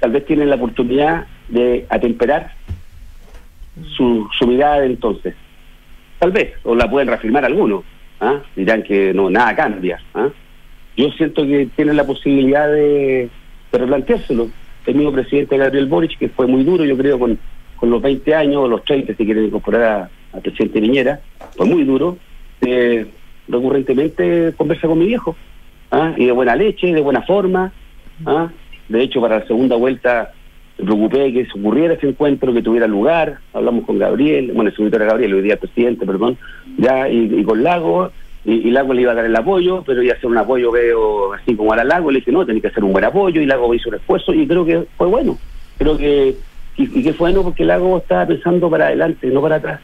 tal 0.00 0.12
vez 0.12 0.24
tienen 0.24 0.48
la 0.48 0.56
oportunidad 0.56 1.26
de 1.48 1.86
atemperar 1.90 2.52
su, 3.96 4.26
su 4.38 4.46
mirada 4.46 4.80
de 4.80 4.86
entonces. 4.86 5.34
Tal 6.18 6.32
vez, 6.32 6.52
o 6.64 6.74
la 6.74 6.88
pueden 6.90 7.08
reafirmar 7.08 7.44
algunos. 7.44 7.84
¿ah? 8.20 8.40
Dirán 8.56 8.82
que 8.82 9.12
no 9.14 9.28
nada 9.30 9.54
cambia. 9.54 9.98
¿ah? 10.14 10.28
Yo 10.96 11.10
siento 11.12 11.42
que 11.46 11.68
tienen 11.76 11.96
la 11.96 12.04
posibilidad 12.06 12.68
de, 12.70 13.28
de 13.72 13.78
replanteárselo. 13.78 14.48
El 14.86 14.94
mismo 14.94 15.12
presidente 15.12 15.56
Gabriel 15.58 15.86
Boric, 15.86 16.18
que 16.18 16.28
fue 16.30 16.46
muy 16.46 16.64
duro, 16.64 16.84
yo 16.84 16.96
creo, 16.96 17.18
con, 17.18 17.38
con 17.76 17.90
los 17.90 18.00
20 18.02 18.34
años, 18.34 18.56
o 18.56 18.68
los 18.68 18.84
30, 18.84 19.14
si 19.14 19.24
quieren 19.24 19.44
incorporar 19.44 19.82
a- 19.82 20.10
al 20.32 20.42
presidente 20.42 20.80
Piñera, 20.80 21.20
fue 21.56 21.66
muy 21.66 21.84
duro. 21.84 22.16
Eh, 22.62 23.06
recurrentemente 23.48 24.54
conversa 24.56 24.86
con 24.88 24.98
mi 24.98 25.06
viejo. 25.06 25.36
¿Ah? 25.90 26.14
Y 26.16 26.26
de 26.26 26.32
buena 26.32 26.56
leche, 26.56 26.92
de 26.92 27.00
buena 27.00 27.22
forma. 27.22 27.72
¿ah? 28.26 28.48
De 28.88 29.02
hecho, 29.02 29.20
para 29.20 29.40
la 29.40 29.46
segunda 29.46 29.76
vuelta 29.76 30.32
me 30.78 30.84
preocupé 30.84 31.32
que 31.32 31.46
se 31.46 31.58
ocurriera 31.58 31.94
ese 31.94 32.08
encuentro, 32.08 32.52
que 32.52 32.62
tuviera 32.62 32.86
lugar. 32.86 33.38
Hablamos 33.52 33.84
con 33.84 33.98
Gabriel, 33.98 34.52
bueno, 34.54 34.70
el 34.70 34.76
secretario 34.76 35.06
Gabriel, 35.06 35.34
hoy 35.34 35.42
día 35.42 35.56
presidente, 35.58 36.06
perdón, 36.06 36.38
ya, 36.78 37.08
y, 37.08 37.40
y 37.40 37.44
con 37.44 37.62
Lago. 37.62 38.10
y, 38.44 38.70
Lago 38.70 38.94
le 38.94 39.02
iba 39.02 39.12
a 39.12 39.14
dar 39.14 39.26
el 39.26 39.36
apoyo, 39.36 39.82
pero 39.84 40.02
iba 40.02 40.14
a 40.14 40.16
hacer 40.16 40.30
un 40.30 40.38
apoyo 40.38 40.72
veo 40.72 41.34
así 41.34 41.54
como 41.54 41.72
a 41.72 41.76
la 41.76 41.84
Lago, 41.84 42.10
le 42.10 42.20
dije, 42.20 42.32
no, 42.32 42.46
tenés 42.46 42.62
que 42.62 42.68
hacer 42.68 42.82
un 42.82 42.92
buen 42.92 43.04
apoyo, 43.04 43.40
y 43.42 43.46
Lago 43.46 43.74
hizo 43.74 43.90
un 43.90 43.96
esfuerzo, 43.96 44.32
y 44.32 44.46
creo 44.46 44.64
que 44.64 44.84
fue 44.96 45.06
bueno, 45.06 45.38
creo 45.76 45.98
que, 45.98 46.34
y, 46.76 46.98
y 46.98 47.02
que 47.02 47.12
fue 47.12 47.30
bueno 47.30 47.42
porque 47.42 47.64
Lago 47.64 47.98
estaba 47.98 48.26
pensando 48.26 48.70
para 48.70 48.86
adelante, 48.86 49.26
no 49.28 49.42
para 49.42 49.56
atrás. 49.56 49.80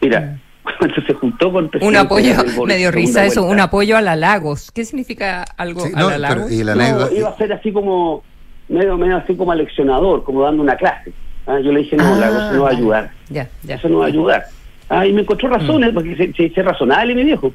Mira, 0.00 0.38
cuando 0.78 1.02
se 1.06 1.14
juntó 1.14 1.52
con 1.52 1.70
el 1.72 1.82
Un 1.82 1.96
apoyo, 1.96 2.34
Boric, 2.36 2.66
medio 2.66 2.90
risa 2.90 3.24
eso, 3.24 3.42
vuelta. 3.42 3.54
un 3.54 3.60
apoyo 3.60 3.96
a 3.96 4.00
la 4.02 4.16
Lagos. 4.16 4.70
¿Qué 4.72 4.84
significa 4.84 5.44
algo 5.56 5.80
Sí, 5.86 5.92
a 5.94 5.98
no, 6.00 6.10
la 6.16 6.28
pero- 6.28 6.40
Lagos? 6.40 6.52
y 6.52 6.64
la 6.64 6.74
No, 6.74 6.82
anécdota- 6.82 7.14
iba 7.14 7.28
a 7.28 7.36
ser 7.36 7.52
así 7.52 7.72
como, 7.72 8.22
medio, 8.68 8.96
medio 8.96 9.16
así 9.16 9.34
como 9.36 9.52
aleccionador, 9.52 10.24
como 10.24 10.42
dando 10.42 10.62
una 10.62 10.76
clase. 10.76 11.12
Ah, 11.46 11.60
Yo 11.60 11.70
le 11.72 11.80
dije, 11.80 11.96
no, 11.96 12.04
Ah, 12.14 12.18
Lago, 12.18 12.36
eso 12.38 12.52
no 12.54 12.62
va 12.62 12.68
a 12.68 12.72
ya. 12.72 12.78
ayudar. 12.78 13.10
Ya, 13.30 13.48
ya. 13.62 13.74
Eso 13.76 13.88
no 13.88 13.98
va 13.98 14.04
a 14.04 14.08
ayudar. 14.08 14.44
Ah, 14.88 15.06
y 15.06 15.12
me 15.12 15.22
encontró 15.22 15.48
razones, 15.48 15.90
porque 15.92 16.16
se, 16.16 16.32
se, 16.32 16.50
se 16.54 16.62
razonable, 16.62 17.14
mi 17.14 17.24
viejo. 17.24 17.52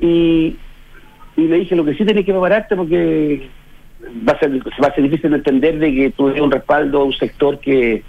Y, 0.00 0.56
y 1.36 1.42
le 1.42 1.56
dije, 1.58 1.76
lo 1.76 1.84
que 1.84 1.94
sí 1.94 2.04
tenés 2.04 2.24
que 2.24 2.32
prepararte 2.32 2.74
porque 2.76 3.48
va 4.28 4.32
a 4.32 4.38
ser 4.40 4.50
va 4.82 4.88
a 4.88 4.94
ser 4.94 5.04
difícil 5.04 5.30
de 5.30 5.36
entender 5.36 5.78
de 5.78 5.94
que 5.94 6.10
tú 6.10 6.26
un 6.26 6.50
respaldo 6.50 7.00
a 7.02 7.04
un 7.04 7.12
sector 7.12 7.58
que, 7.60 8.02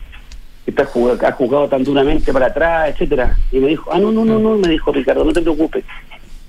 que 0.66 0.72
está 0.72 0.86
jugado, 0.86 1.28
ha 1.28 1.32
jugado 1.32 1.68
tan 1.68 1.84
duramente 1.84 2.32
para 2.32 2.48
atrás, 2.48 2.92
etcétera 2.92 3.38
Y 3.52 3.60
me 3.60 3.68
dijo, 3.68 3.90
ah, 3.92 4.00
no, 4.00 4.12
no, 4.12 4.24
no, 4.24 4.40
no, 4.40 4.58
me 4.58 4.70
dijo 4.70 4.92
Ricardo, 4.92 5.24
no 5.24 5.34
te 5.34 5.42
preocupes. 5.42 5.84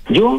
Yo, 0.09 0.37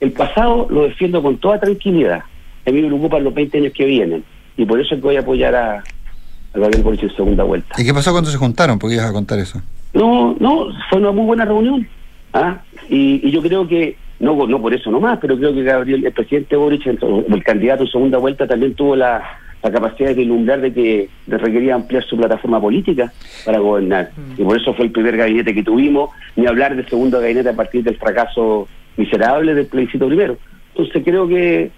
el 0.00 0.12
pasado 0.12 0.66
lo 0.70 0.84
defiendo 0.84 1.22
con 1.22 1.38
toda 1.38 1.60
tranquilidad. 1.60 2.22
A 2.66 2.70
mí 2.70 2.82
me 2.82 2.88
preocupan 2.88 3.24
los 3.24 3.34
20 3.34 3.58
años 3.58 3.72
que 3.72 3.84
vienen. 3.84 4.24
Y 4.56 4.64
por 4.64 4.80
eso 4.80 4.94
es 4.94 5.00
que 5.00 5.06
voy 5.06 5.16
a 5.16 5.20
apoyar 5.20 5.54
a, 5.54 5.76
a 5.78 6.58
Gabriel 6.58 6.82
Boric 6.82 7.02
en 7.04 7.14
segunda 7.14 7.44
vuelta. 7.44 7.80
¿Y 7.80 7.84
qué 7.84 7.94
pasó 7.94 8.10
cuando 8.12 8.30
se 8.30 8.36
juntaron? 8.36 8.78
Porque 8.78 8.96
ibas 8.96 9.10
a 9.10 9.12
contar 9.12 9.38
eso. 9.38 9.62
No, 9.94 10.36
no, 10.40 10.66
fue 10.90 10.98
una 10.98 11.12
muy 11.12 11.24
buena 11.24 11.44
reunión. 11.44 11.86
¿ah? 12.32 12.58
Y, 12.88 13.26
y 13.26 13.30
yo 13.30 13.40
creo 13.40 13.68
que, 13.68 13.96
no, 14.18 14.46
no 14.46 14.60
por 14.60 14.74
eso 14.74 14.90
nomás, 14.90 15.18
pero 15.20 15.36
creo 15.36 15.54
que 15.54 15.62
Gabriel, 15.62 16.04
el 16.04 16.12
presidente 16.12 16.56
Boric, 16.56 17.02
o 17.02 17.24
el 17.28 17.44
candidato 17.44 17.84
en 17.84 17.90
segunda 17.90 18.18
vuelta, 18.18 18.46
también 18.46 18.74
tuvo 18.74 18.96
la, 18.96 19.22
la 19.62 19.70
capacidad 19.72 20.08
de 20.10 20.14
vislumbrar 20.14 20.60
de 20.60 20.72
que 20.72 21.08
requería 21.26 21.74
ampliar 21.74 22.04
su 22.04 22.16
plataforma 22.16 22.60
política 22.60 23.12
para 23.44 23.58
gobernar. 23.58 24.10
Y 24.36 24.42
por 24.44 24.56
eso 24.60 24.72
fue 24.74 24.86
el 24.86 24.92
primer 24.92 25.16
gabinete 25.16 25.52
que 25.54 25.62
tuvimos, 25.64 26.10
ni 26.36 26.46
hablar 26.46 26.76
del 26.76 26.88
segundo 26.88 27.20
gabinete 27.20 27.48
a 27.48 27.56
partir 27.56 27.82
del 27.82 27.96
fracaso 27.96 28.68
miserable 28.96 29.54
del 29.54 29.66
plebiscito 29.66 30.06
primero. 30.06 30.36
Entonces 30.74 31.02
creo 31.04 31.26
que 31.26 31.70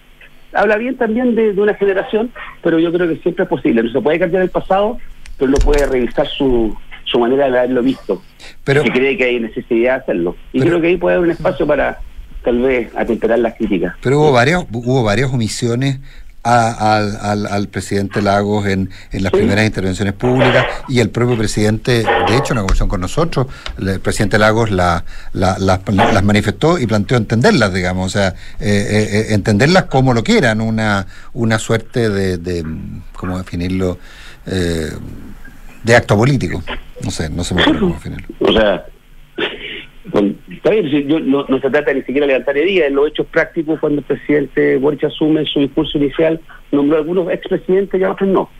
habla 0.53 0.77
bien 0.77 0.97
también 0.97 1.35
de, 1.35 1.53
de 1.55 1.61
una 1.61 1.75
generación, 1.75 2.31
pero 2.63 2.79
yo 2.79 2.93
creo 2.93 3.09
que 3.09 3.17
siempre 3.17 3.45
es 3.45 3.49
posible. 3.49 3.83
No 3.83 3.91
se 3.91 4.01
puede 4.01 4.19
cambiar 4.19 4.43
el 4.43 4.51
pasado, 4.51 4.99
pero 5.39 5.51
no 5.51 5.57
puede 5.59 5.87
revisar 5.87 6.27
su, 6.27 6.77
su 7.05 7.19
manera 7.19 7.49
de 7.51 7.59
haberlo 7.59 7.83
visto. 7.83 8.21
Pero, 8.65 8.83
si 8.83 8.91
cree 8.91 9.17
que 9.17 9.25
hay 9.25 9.41
necesidad 9.41 9.95
de 9.95 10.01
hacerlo. 10.03 10.37
Y 10.53 10.59
Pero- 10.59 10.71
creo 10.73 10.81
que 10.83 10.87
ahí 10.89 10.97
puede 10.99 11.17
haber 11.17 11.29
un 11.29 11.33
espacio 11.33 11.67
para 11.67 11.99
tal 12.45 12.59
vez 12.61 12.95
atemperar 12.97 13.39
las 13.39 13.55
críticas. 13.55 13.95
pero 14.03 14.19
hubo 14.21 14.33
varias, 14.33 14.65
hubo 14.73 15.03
varias 15.03 15.31
omisiones 15.33 16.01
a- 16.43 16.97
al, 16.97 17.19
al, 17.21 17.47
al 17.47 17.69
presidente 17.69 18.23
Lagos 18.23 18.67
en, 18.67 18.91
en 19.13 19.23
las 19.23 19.31
Sí. 19.33 19.39
primeras 19.39 19.67
intervenciones 19.67 20.15
públicas 20.15 20.65
y 20.89 21.01
el 21.01 21.11
propio 21.11 21.37
presidente, 21.37 22.03
de 22.29 22.37
hecho, 22.37 22.53
en 22.53 22.57
la 22.57 22.63
conversación 22.63 22.89
con 22.89 23.01
nosotros, 23.03 23.47
el 23.79 24.01
presidente 24.01 24.39
Lagos 24.39 24.71
la, 24.71 25.05
la- 25.33 25.59
las- 25.59 25.81
las 25.87 26.23
manifestó 26.25 26.79
y 26.79 26.87
planteó 26.87 27.17
entenderlas, 27.19 27.73
digamos, 27.75 28.07
o 28.07 28.11
sea, 28.11 28.29
eh, 28.29 28.35
eh, 28.61 29.09
eh, 29.13 29.27
entenderlas 29.35 29.85
como 29.85 30.15
lo 30.15 30.23
quieran, 30.25 30.61
una, 30.61 31.07
una 31.35 31.59
suerte 31.59 32.09
de, 32.09 32.39
de 32.39 32.65
¿cómo 33.15 33.37
definirlo? 33.39 33.99
Eh, 34.47 34.91
de 35.85 35.97
acto 35.97 36.17
político. 36.17 36.63
No 37.03 37.11
sé, 37.11 37.29
no 37.31 37.45
se 37.45 37.55
me 37.55 37.63
ocurre 37.63 37.79
cómo 37.81 37.95
definirlo. 38.03 38.27
O 38.41 38.53
sea, 38.53 38.85
con- 40.11 40.37
está 40.51 40.71
bien, 40.71 40.91
si 40.91 41.05
yo- 41.07 41.21
no, 41.21 41.45
no 41.49 41.61
se 41.61 41.71
trata 41.71 41.93
ni 41.93 42.01
siquiera 42.03 42.27
de 42.27 42.33
levantar 42.33 42.57
heridas, 42.57 42.89
en 42.89 42.95
los 42.97 43.09
hechos 43.09 43.27
prácticos, 43.27 43.79
cuando 43.81 44.01
el 44.01 44.05
presidente 44.07 44.77
Boric 44.77 45.05
asume 45.05 45.45
su 45.47 45.61
discurso 45.61 45.99
inicial, 45.99 46.41
nombró 46.73 46.97
a 46.97 47.01
algunos 47.01 47.31
expresidentes 47.31 48.01
y 48.01 48.05
a 48.05 48.13
otros 48.13 48.29
no. 48.29 48.51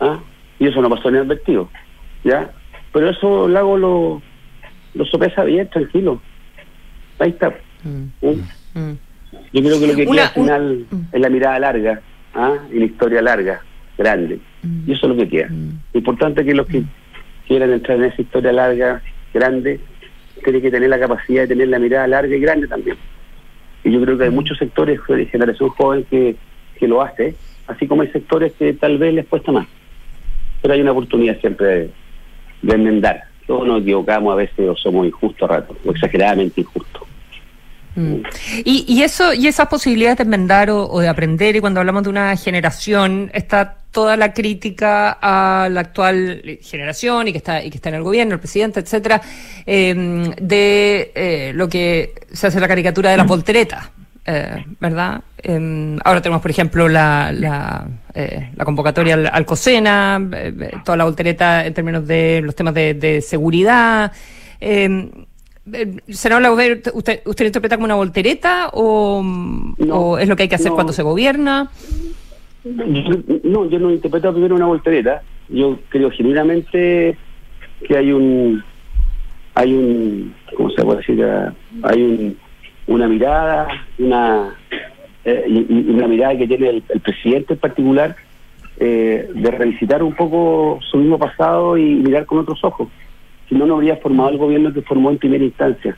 ¿Ah? 0.00 0.18
Y 0.58 0.66
eso 0.68 0.80
no 0.82 0.90
pasó 0.90 1.10
ni 1.10 1.18
advertido. 1.18 1.68
¿Ya? 2.24 2.50
Pero 2.92 3.10
eso 3.10 3.48
Lago 3.48 3.76
lo, 3.78 4.22
lo 4.94 5.04
sopesa 5.06 5.44
bien, 5.44 5.68
tranquilo. 5.70 6.20
Ahí 7.18 7.30
está. 7.30 7.50
Mm, 7.84 8.26
¿Mm? 8.26 8.78
mm. 8.80 8.98
Yo 9.52 9.62
creo 9.62 9.80
que 9.80 9.86
lo 9.86 9.94
que 9.96 10.06
Una- 10.06 10.12
queda 10.12 10.26
al 10.26 10.34
final 10.34 10.86
un- 10.90 10.98
mm. 11.00 11.06
es 11.12 11.20
la 11.20 11.28
mirada 11.30 11.58
larga 11.58 12.00
¿ah? 12.34 12.54
y 12.72 12.78
la 12.78 12.84
historia 12.86 13.22
larga, 13.22 13.60
grande. 13.96 14.38
Mm. 14.62 14.90
Y 14.90 14.92
eso 14.92 15.06
es 15.06 15.16
lo 15.16 15.22
que 15.22 15.28
queda. 15.28 15.48
Mm. 15.50 15.70
Importante 15.94 16.44
que 16.44 16.54
los 16.54 16.66
que 16.66 16.82
quieran 17.46 17.72
entrar 17.72 17.98
en 17.98 18.04
esa 18.04 18.20
historia 18.22 18.52
larga, 18.52 19.02
grande, 19.32 19.80
tienen 20.42 20.62
que 20.62 20.70
tener 20.70 20.88
la 20.88 20.98
capacidad 20.98 21.42
de 21.42 21.48
tener 21.48 21.68
la 21.68 21.78
mirada 21.78 22.06
larga 22.06 22.34
y 22.34 22.40
grande 22.40 22.66
también. 22.66 22.96
Y 23.84 23.92
yo 23.92 24.00
creo 24.02 24.18
que 24.18 24.24
hay 24.24 24.30
muchos 24.30 24.58
sectores 24.58 25.00
de 25.08 25.26
generación 25.26 25.70
joven 25.70 26.04
que, 26.10 26.36
que 26.78 26.88
lo 26.88 27.02
hace, 27.02 27.34
así 27.66 27.86
como 27.86 28.02
hay 28.02 28.08
sectores 28.08 28.52
que 28.52 28.72
tal 28.74 28.98
vez 28.98 29.14
les 29.14 29.26
cuesta 29.26 29.52
más. 29.52 29.66
Pero 30.60 30.74
hay 30.74 30.80
una 30.80 30.92
oportunidad 30.92 31.38
siempre 31.40 31.66
de, 31.66 31.90
de 32.62 32.74
enmendar. 32.74 33.24
Todos 33.46 33.66
nos 33.66 33.82
equivocamos 33.82 34.32
a 34.32 34.36
veces 34.36 34.68
o 34.68 34.76
somos 34.76 35.06
injustos 35.06 35.50
a 35.50 35.54
rato, 35.54 35.76
o 35.84 35.90
exageradamente 35.90 36.60
injustos. 36.60 37.02
Mm. 37.96 38.22
Y, 38.64 38.84
y 38.86 39.02
eso 39.02 39.34
y 39.34 39.48
esas 39.48 39.66
posibilidades 39.66 40.18
de 40.18 40.24
enmendar 40.24 40.70
o, 40.70 40.86
o 40.86 41.00
de 41.00 41.08
aprender 41.08 41.56
y 41.56 41.60
cuando 41.60 41.80
hablamos 41.80 42.04
de 42.04 42.10
una 42.10 42.36
generación 42.36 43.30
está 43.34 43.79
toda 43.90 44.16
la 44.16 44.32
crítica 44.32 45.18
a 45.20 45.68
la 45.68 45.80
actual 45.80 46.58
generación 46.62 47.28
y 47.28 47.32
que 47.32 47.38
está 47.38 47.62
y 47.62 47.70
que 47.70 47.76
está 47.78 47.88
en 47.88 47.96
el 47.96 48.02
gobierno 48.02 48.34
el 48.34 48.40
presidente 48.40 48.80
etcétera 48.80 49.20
eh, 49.66 50.32
de 50.40 51.12
eh, 51.14 51.52
lo 51.54 51.68
que 51.68 52.14
se 52.32 52.46
hace 52.46 52.60
la 52.60 52.68
caricatura 52.68 53.10
de 53.10 53.16
las 53.16 53.26
volteretas 53.26 53.90
eh, 54.26 54.64
verdad 54.78 55.22
Eh, 55.42 55.96
ahora 56.04 56.20
tenemos 56.20 56.42
por 56.42 56.50
ejemplo 56.50 56.86
la 56.86 57.32
la, 57.32 57.88
eh, 58.14 58.50
la 58.54 58.64
convocatoria 58.66 59.14
al, 59.14 59.26
al 59.26 59.44
COSENA 59.46 60.20
eh, 60.32 60.70
toda 60.84 60.96
la 60.98 61.04
voltereta 61.04 61.64
en 61.64 61.72
términos 61.72 62.06
de 62.06 62.42
los 62.44 62.54
temas 62.54 62.74
de, 62.74 62.92
de 62.92 63.22
seguridad 63.22 64.12
eh, 64.60 65.10
eh, 65.72 65.96
Senador 66.08 66.42
Lagover, 66.42 66.82
¿usted, 66.92 67.22
¿usted 67.24 67.44
lo 67.44 67.48
interpreta 67.48 67.76
como 67.76 67.84
una 67.86 67.94
voltereta 67.94 68.70
o, 68.72 69.22
No, 69.22 69.94
o 69.94 70.18
es 70.18 70.28
lo 70.28 70.36
que 70.36 70.42
hay 70.44 70.48
que 70.48 70.56
hacer 70.56 70.70
no. 70.70 70.74
cuando 70.74 70.92
se 70.92 71.02
gobierna? 71.02 71.70
No, 72.64 73.68
yo 73.68 73.78
no 73.78 73.90
interpreto 73.90 74.32
primero 74.32 74.54
una 74.54 74.66
voltereta. 74.66 75.22
Yo 75.48 75.78
creo 75.88 76.10
genuinamente 76.10 77.16
que 77.86 77.96
hay 77.96 78.12
un, 78.12 78.62
hay 79.54 79.72
un, 79.72 80.34
¿cómo 80.56 80.70
se 80.70 80.84
puede 80.84 80.98
decir? 80.98 81.24
Hay 81.82 82.02
un, 82.02 82.36
una 82.86 83.08
mirada, 83.08 83.68
una, 83.98 84.54
eh, 85.24 85.44
y, 85.48 85.90
una 85.90 86.06
mirada 86.06 86.36
que 86.36 86.46
tiene 86.46 86.68
el, 86.68 86.82
el 86.88 87.00
presidente 87.00 87.54
en 87.54 87.58
particular 87.58 88.16
eh, 88.82 89.28
de 89.34 89.50
revisitar 89.50 90.02
un 90.02 90.14
poco 90.14 90.78
su 90.90 90.96
mismo 90.96 91.18
pasado 91.18 91.76
y 91.76 91.82
mirar 91.82 92.24
con 92.24 92.38
otros 92.38 92.64
ojos. 92.64 92.88
Si 93.46 93.54
no, 93.54 93.66
no 93.66 93.74
habría 93.74 93.96
formado 93.96 94.30
el 94.30 94.38
gobierno 94.38 94.72
que 94.72 94.80
formó 94.80 95.10
en 95.10 95.18
primera 95.18 95.44
instancia, 95.44 95.94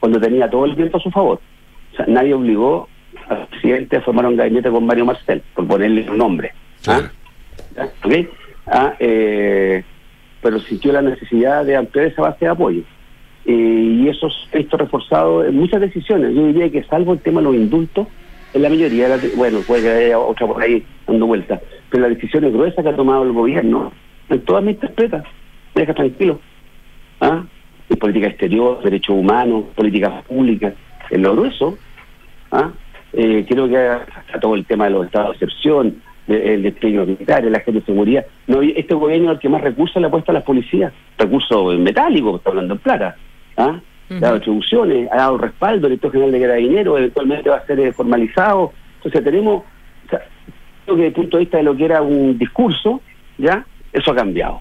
cuando 0.00 0.18
tenía 0.18 0.50
todo 0.50 0.64
el 0.64 0.74
viento 0.74 0.96
a 0.96 1.00
su 1.00 1.10
favor. 1.10 1.40
O 1.92 1.96
sea, 1.96 2.06
nadie 2.08 2.34
obligó 2.34 2.88
al 3.28 3.46
presidente 3.48 3.96
a 3.96 4.00
formar 4.02 4.26
un 4.26 4.36
gabinete 4.36 4.70
con 4.70 4.86
Mario 4.86 5.04
Marcel, 5.06 5.42
por 5.54 5.66
ponerle 5.66 6.08
un 6.10 6.18
nombre. 6.18 6.52
¿ah? 6.86 7.00
¿Ya? 7.76 7.84
¿Ok? 8.04 8.14
Ah, 8.66 8.94
eh, 8.98 9.82
pero 10.42 10.58
sintió 10.60 10.92
la 10.92 11.02
necesidad 11.02 11.64
de 11.64 11.76
ampliar 11.76 12.06
esa 12.06 12.22
base 12.22 12.44
de 12.44 12.50
apoyo. 12.50 12.82
Eh, 13.44 13.52
y 13.52 14.08
eso 14.08 14.28
se 14.28 14.56
ha 14.56 14.58
visto 14.58 14.76
reforzado 14.76 15.44
en 15.44 15.56
muchas 15.56 15.80
decisiones. 15.80 16.34
Yo 16.34 16.46
diría 16.46 16.70
que 16.70 16.82
salvo 16.84 17.12
el 17.12 17.20
tema 17.20 17.40
de 17.40 17.46
los 17.46 17.54
indultos, 17.56 18.08
en 18.52 18.62
la 18.62 18.68
mayoría, 18.68 19.08
de 19.08 19.16
las- 19.16 19.36
bueno, 19.36 19.62
puede 19.62 19.82
que 19.82 19.90
haya 19.90 20.18
otra 20.18 20.46
por 20.46 20.62
ahí 20.62 20.84
dando 21.06 21.26
vueltas, 21.26 21.60
pero 21.90 22.02
las 22.08 22.16
decisiones 22.16 22.52
gruesas 22.52 22.82
que 22.82 22.90
ha 22.90 22.96
tomado 22.96 23.22
el 23.24 23.32
gobierno, 23.32 23.92
en 24.28 24.40
todas 24.40 24.64
me 24.64 24.72
interpreta, 24.72 25.22
me 25.74 25.82
deja 25.82 25.94
tranquilo. 25.94 26.40
¿Ah? 27.20 27.44
En 27.88 27.96
política 27.98 28.26
exterior, 28.26 28.82
derechos 28.82 29.14
humanos, 29.16 29.64
políticas 29.74 30.24
públicas, 30.24 30.74
en 31.10 31.22
lo 31.22 31.34
grueso, 31.36 31.78
¿ah? 32.50 32.70
Eh, 33.12 33.44
creo 33.48 33.68
que 33.68 33.76
hasta 33.78 34.40
todo 34.40 34.54
el 34.54 34.64
tema 34.66 34.84
de 34.84 34.90
los 34.90 35.06
estados 35.06 35.38
de 35.38 35.46
excepción, 35.46 35.96
de- 36.26 36.54
el 36.54 36.62
despliegue 36.62 36.98
militar, 37.06 37.44
la 37.44 37.60
gente 37.60 37.80
de 37.80 37.86
seguridad. 37.86 38.26
No, 38.46 38.60
este 38.62 38.94
gobierno 38.94 39.30
es 39.30 39.36
el 39.36 39.40
que 39.40 39.48
más 39.48 39.62
recursos 39.62 40.00
le 40.00 40.08
ha 40.08 40.10
puesto 40.10 40.32
a 40.32 40.34
las 40.34 40.42
policías, 40.42 40.92
recursos 41.18 41.78
metálicos, 41.78 42.36
está 42.36 42.50
hablando 42.50 42.74
en 42.74 42.80
plata. 42.80 43.16
¿ah? 43.56 43.80
Ha 44.10 44.14
dado 44.20 44.36
atribuciones, 44.36 45.08
ha 45.12 45.16
dado 45.16 45.38
respaldo, 45.38 45.86
el 45.86 45.92
director 45.92 46.12
general 46.12 46.32
de 46.32 46.40
Carabineros, 46.40 46.98
eventualmente 46.98 47.50
va 47.50 47.56
a 47.56 47.66
ser 47.66 47.80
eh, 47.80 47.92
formalizado. 47.92 48.72
Entonces 48.96 49.24
tenemos, 49.24 49.62
o 50.06 50.08
sea, 50.10 50.20
creo 50.84 50.96
que 50.96 51.02
desde 51.02 51.06
el 51.08 51.12
punto 51.14 51.36
de 51.36 51.40
vista 51.44 51.56
de 51.58 51.62
lo 51.64 51.76
que 51.76 51.84
era 51.84 52.02
un 52.02 52.38
discurso, 52.38 53.00
ya 53.38 53.64
eso 53.92 54.10
ha 54.10 54.14
cambiado. 54.16 54.60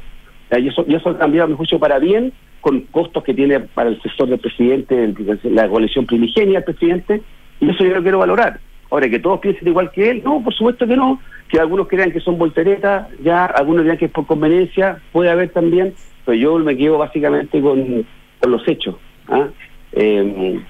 Ya, 0.51 0.59
Y 0.59 0.67
eso, 0.69 0.85
y 0.87 0.95
eso 0.95 1.09
ha 1.09 1.17
cambiado, 1.17 1.45
a 1.45 1.49
mi 1.49 1.55
juicio, 1.55 1.79
para 1.79 1.99
bien, 1.99 2.31
con 2.61 2.81
costos 2.91 3.23
que 3.23 3.33
tiene 3.33 3.59
para 3.59 3.89
el 3.89 4.01
sector 4.01 4.27
del 4.27 4.39
presidente, 4.39 5.03
el- 5.03 5.39
la 5.55 5.67
coalición 5.67 6.05
primigenia 6.07 6.59
del 6.61 6.63
presidente, 6.63 7.21
y 7.59 7.69
eso 7.69 7.83
yo 7.83 7.95
lo 7.95 8.01
quiero 8.01 8.19
valorar. 8.19 8.59
Ahora, 8.91 9.09
que 9.09 9.19
todos 9.19 9.39
piensen 9.39 9.67
igual 9.67 9.91
que 9.91 10.09
él, 10.09 10.21
no, 10.23 10.43
por 10.43 10.53
supuesto 10.53 10.87
que 10.87 10.95
no, 10.95 11.19
que 11.49 11.59
algunos 11.59 11.87
crean 11.87 12.11
que 12.11 12.19
son 12.19 12.37
volteretas, 12.37 13.07
ya 13.23 13.45
algunos 13.45 13.83
crean 13.83 13.97
que 13.97 14.05
es 14.05 14.11
por 14.11 14.25
conveniencia, 14.25 14.99
puede 15.11 15.29
haber 15.29 15.49
también, 15.49 15.93
pero 16.23 16.37
yo 16.37 16.57
me 16.59 16.77
quedo 16.77 16.97
básicamente 16.97 17.61
con, 17.61 18.05
los 18.47 18.67
hechos, 18.67 18.95
¿ah? 19.27 19.47
Eh, 19.93 20.61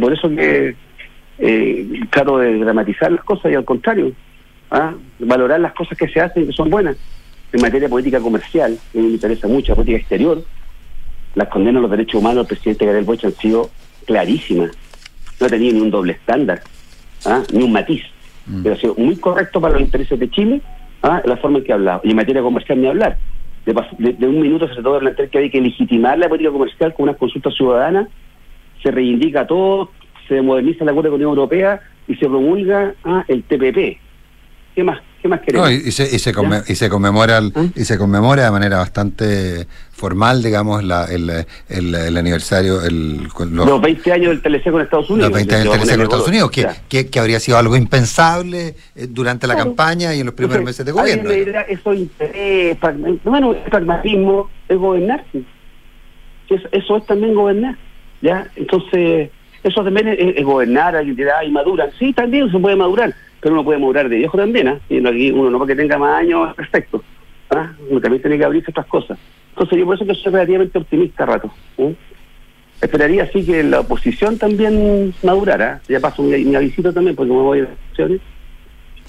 por 0.00 0.12
eso 0.14 0.30
que 0.30 0.74
eh, 1.38 2.00
trato 2.10 2.38
de 2.38 2.58
dramatizar 2.58 3.12
las 3.12 3.24
cosas 3.24 3.52
y 3.52 3.54
al 3.54 3.64
contrario, 3.64 4.12
¿ah? 4.70 4.94
valorar 5.18 5.60
las 5.60 5.72
cosas 5.74 5.98
que 5.98 6.08
se 6.08 6.20
hacen 6.20 6.44
y 6.44 6.46
que 6.46 6.52
son 6.52 6.70
buenas. 6.70 6.96
En 7.52 7.62
materia 7.62 7.88
política 7.88 8.20
comercial, 8.20 8.78
que 8.92 8.98
me 8.98 9.08
interesa 9.08 9.46
mucho, 9.46 9.72
la 9.72 9.76
política 9.76 9.98
exterior, 9.98 10.42
las 11.34 11.48
condenas 11.48 11.80
a 11.80 11.82
los 11.82 11.90
derechos 11.90 12.20
humanos 12.20 12.38
del 12.38 12.46
presidente 12.46 12.86
Gabriel 12.86 13.04
Boric 13.04 13.24
han 13.24 13.32
sido 13.32 13.70
clarísimas. 14.06 14.70
No 15.40 15.46
ha 15.46 15.50
tenido 15.50 15.74
ni 15.74 15.80
un 15.80 15.90
doble 15.90 16.12
estándar, 16.12 16.62
¿ah? 17.24 17.42
ni 17.52 17.62
un 17.64 17.72
matiz. 17.72 18.02
Mm. 18.46 18.62
Pero 18.62 18.74
ha 18.74 18.78
sido 18.78 18.94
muy 18.96 19.16
correcto 19.16 19.60
para 19.60 19.74
los 19.74 19.82
intereses 19.82 20.18
de 20.18 20.30
Chile 20.30 20.60
¿ah? 21.02 21.20
la 21.24 21.36
forma 21.36 21.58
en 21.58 21.64
que 21.64 21.72
ha 21.72 21.74
hablado. 21.76 22.00
Y 22.04 22.10
en 22.10 22.16
materia 22.16 22.42
comercial 22.42 22.80
ni 22.80 22.86
hablar. 22.86 23.18
De, 23.64 23.74
pas- 23.74 23.96
de- 23.98 24.12
de 24.12 24.26
un 24.28 24.40
minuto 24.40 24.68
se 24.68 24.74
trató 24.74 24.94
de 24.94 25.00
plantear 25.00 25.28
que 25.28 25.38
hay 25.38 25.50
que 25.50 25.60
legitimar 25.60 26.18
la 26.18 26.28
política 26.28 26.52
comercial 26.52 26.94
con 26.94 27.04
unas 27.04 27.16
consultas 27.16 27.54
ciudadanas, 27.54 28.08
se 28.82 28.90
reivindica 28.90 29.46
todo, 29.46 29.90
se 30.28 30.40
moderniza 30.40 30.84
la 30.84 30.92
acuerdo 30.92 31.10
con 31.10 31.20
la 31.20 31.26
Unión 31.26 31.38
Europea 31.38 31.80
y 32.06 32.14
se 32.14 32.26
promulga 32.28 32.94
¿ah? 33.04 33.24
el 33.26 33.42
TPP. 33.42 33.98
¿Qué 34.74 34.84
más? 34.84 35.00
¿Qué 35.26 35.30
más 35.30 35.40
queremos? 35.40 35.68
No, 35.68 35.74
y, 35.74 35.76
y 35.88 35.90
se, 35.92 36.04
y, 36.04 36.18
se 36.20 36.32
y 36.68 36.74
se 36.76 36.88
conmemora 36.88 37.38
el- 37.38 37.52
¿Ah? 37.54 37.64
y 37.74 37.84
se 37.84 37.98
conmemora 37.98 38.44
de 38.44 38.50
manera 38.52 38.78
bastante 38.78 39.66
formal, 39.90 40.42
digamos, 40.42 40.84
la, 40.84 41.06
el, 41.06 41.28
el, 41.68 41.94
el 41.94 42.16
aniversario, 42.16 42.82
el, 42.82 43.24
los, 43.24 43.66
los 43.66 43.80
20 43.80 44.12
años 44.12 44.28
del 44.28 44.42
TLC 44.42 44.70
con 44.70 44.82
Estados 44.82 45.10
Unidos. 45.10 45.30
los 45.30 45.36
20 45.36 45.54
años 45.56 45.70
del 45.72 45.80
poner 45.80 45.96
con 45.96 46.02
Estados 46.04 46.28
Unidos, 46.28 46.50
que, 46.50 46.66
que, 46.88 47.06
que 47.08 47.18
habría 47.18 47.40
sido 47.40 47.58
algo 47.58 47.76
impensable 47.76 48.74
eh, 48.94 49.06
durante 49.08 49.46
la 49.46 49.54
Claro. 49.54 49.70
campaña 49.70 50.14
y 50.14 50.20
en 50.20 50.26
los 50.26 50.34
primeros 50.34 50.58
Entonces, 50.60 50.84
meses 50.84 50.86
de 50.86 50.92
gobierno. 50.92 51.30
dirá, 51.30 51.62
eso 51.62 51.92
es 51.92 51.98
interés, 52.00 52.78
bueno, 53.24 53.54
pragmatismo, 53.70 54.48
es 54.68 54.76
gobernar. 54.76 55.24
Eso, 56.48 56.68
eso 56.70 56.96
es 56.98 57.06
también 57.06 57.34
gobernar, 57.34 57.76
¿ya? 58.22 58.46
Entonces, 58.54 59.30
eso 59.64 59.82
también 59.82 60.06
es, 60.08 60.18
es 60.36 60.44
gobernar, 60.44 61.02
dirá, 61.04 61.42
y 61.44 61.50
maduran. 61.50 61.90
Sí, 61.98 62.12
también 62.12 62.50
se 62.52 62.58
puede 62.58 62.76
madurar, 62.76 63.12
pero 63.40 63.54
uno 63.54 63.64
puede 63.64 63.78
madurar 63.78 64.08
de 64.08 64.16
viejo 64.16 64.36
también, 64.36 64.68
¿ah? 64.68 64.80
Y 64.88 65.00
no, 65.00 65.10
aquí 65.10 65.30
uno 65.30 65.50
no 65.50 65.58
porque 65.58 65.76
tenga 65.76 65.98
más 65.98 66.20
años, 66.20 66.54
perfecto. 66.54 67.02
¿ah? 67.50 67.72
Uno 67.90 68.00
también 68.00 68.22
tiene 68.22 68.38
que 68.38 68.44
abrirse 68.44 68.70
otras 68.70 68.86
cosas. 68.86 69.18
Entonces, 69.50 69.78
yo 69.78 69.84
por 69.86 69.94
eso 69.94 70.04
que 70.06 70.14
soy 70.14 70.32
relativamente 70.32 70.78
optimista 70.78 71.22
a 71.22 71.26
rato. 71.26 71.50
¿eh? 71.78 71.94
Esperaría 72.80 73.30
sí 73.32 73.44
que 73.44 73.62
la 73.62 73.80
oposición 73.80 74.36
también 74.38 75.14
madurara. 75.22 75.80
Ya 75.88 75.98
paso 76.00 76.22
mi, 76.22 76.44
mi 76.44 76.54
avisito 76.56 76.92
también, 76.92 77.16
porque 77.16 77.32
me 77.32 77.38
voy 77.40 77.60
de 77.60 77.66
vacaciones. 77.66 78.20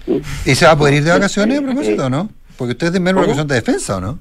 ¿eh? 0.08 0.22
¿Y 0.46 0.56
se 0.56 0.66
va 0.66 0.72
a 0.72 0.78
poder 0.78 0.94
ir 0.96 1.04
de 1.04 1.12
vacaciones 1.12 1.58
a 1.58 1.62
Eh, 1.62 1.66
propósito 1.66 2.06
o 2.06 2.10
no? 2.10 2.30
Porque 2.58 2.72
ustedes 2.72 2.94
tienen 2.94 3.14
una 3.14 3.22
vacación 3.22 3.48
de 3.48 3.56
defensa, 3.56 3.98
¿o 3.98 4.02
no? 4.02 4.20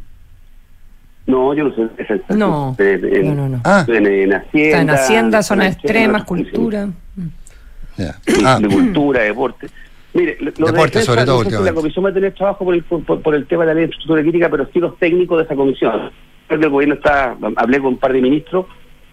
No, 1.27 1.55
yo 1.55 1.65
no 1.65 1.75
soy 1.75 1.89
defensa. 1.97 2.25
No, 2.35 2.77
en, 2.79 3.27
no, 3.29 3.35
no, 3.35 3.49
no. 3.49 3.61
Ah, 3.65 3.85
en, 3.89 4.07
en 4.07 4.33
Hacienda. 4.33 4.69
Está 4.69 4.81
en 4.81 4.91
Hacienda, 4.91 5.43
zonas 5.43 5.67
en 5.67 5.73
extremas, 5.73 6.25
cultura. 6.25 6.87
Mm. 6.87 7.27
ya. 7.97 8.17
Sí, 8.27 8.43
Ah, 8.45 8.59
de 8.61 8.69
cultura, 8.69 9.23
deporte. 9.23 9.69
Mire, 10.17 10.37
lo 10.41 10.47
de 10.51 10.73
defensa, 11.01 11.07
sobre 11.07 11.25
todo, 11.27 11.37
no 11.39 11.45
sé 11.45 11.51
si 11.51 11.57
últimamente. 11.57 11.71
La 11.71 11.75
comisión 11.75 12.05
va 12.05 12.09
a 12.09 12.15
tener 12.15 12.33
trabajo 12.35 12.65
por 12.65 12.75
el, 12.75 12.83
por, 12.83 13.21
por 13.23 13.35
el 13.35 13.47
tema 13.47 13.63
de 13.65 13.67
la 13.69 13.75
ley 13.75 13.81
de 13.83 13.87
infraestructura 13.87 14.23
crítica, 14.23 14.49
pero 14.51 14.69
sí 14.73 14.81
los 14.81 14.99
técnicos 14.99 15.39
de 15.39 15.45
esa 15.45 15.55
comisión. 15.57 16.11
Que 16.49 16.55
el 16.55 16.69
gobierno 16.69 16.95
está, 16.95 17.37
hablé 17.57 17.79
con 17.79 17.89
un 17.89 17.99
par 17.99 18.13
de 18.13 18.21
ministros, 18.21 18.67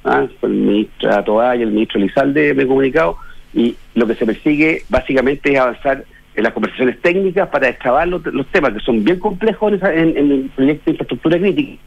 ¿ah? 0.06 0.26
con 0.40 0.52
el 0.52 0.58
ministro 0.58 1.24
Toa 1.24 1.56
y 1.56 1.62
el 1.64 1.72
ministro 1.72 2.00
Elizalde, 2.00 2.54
me 2.54 2.64
he 2.64 2.68
comunicado, 2.68 3.18
y 3.54 3.76
lo 3.96 4.08
que 4.08 4.16
se 4.16 4.26
persigue 4.26 4.84
básicamente 4.90 5.54
es 5.54 5.60
avanzar 5.60 6.04
en 6.36 6.44
las 6.44 6.54
conversaciones 6.54 7.00
técnicas 7.02 7.48
para 7.50 7.70
excavar 7.70 8.08
los, 8.08 8.26
los 8.26 8.48
temas 8.48 8.74
que 8.74 8.80
son 8.80 9.04
bien 9.04 9.20
complejos 9.20 9.70
en, 9.72 9.76
esa- 9.78 9.94
en- 9.94 10.18
en 10.18 10.32
el 10.32 10.50
proyecto 10.56 10.86
de 10.86 10.92
infraestructura 10.92 11.38
crítica. 11.40 11.82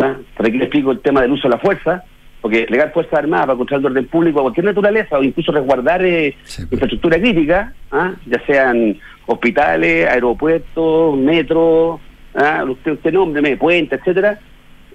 ¿ah? 0.00 0.14
Por 0.36 0.46
aquí 0.46 0.58
le 0.58 0.64
explico 0.64 0.90
el 0.92 1.00
tema 1.00 1.22
del 1.22 1.32
uso 1.32 1.48
de 1.48 1.54
la 1.54 1.58
fuerza, 1.60 2.04
porque 2.40 2.66
legar 2.68 2.92
fuerzas 2.92 3.18
armadas 3.18 3.46
para 3.46 3.56
controlar 3.58 3.80
el 3.80 3.96
orden 3.96 4.06
público 4.06 4.38
a 4.40 4.42
cualquier 4.42 4.66
naturaleza 4.66 5.18
o 5.18 5.22
incluso 5.22 5.52
resguardar 5.52 6.04
eh, 6.04 6.36
Sí, 6.44 6.62
pues. 6.62 6.72
infraestructura 6.72 7.18
crítica, 7.18 7.72
¿ah? 7.90 8.12
ya 8.26 8.40
sean 8.46 8.96
hospitales, 9.26 10.08
aeropuertos, 10.08 11.16
metro, 11.18 12.00
¿ah? 12.34 12.64
usted, 12.68 12.92
usted 12.92 13.12
nómbreme, 13.12 13.56
puentes, 13.56 13.98
etcétera. 14.00 14.38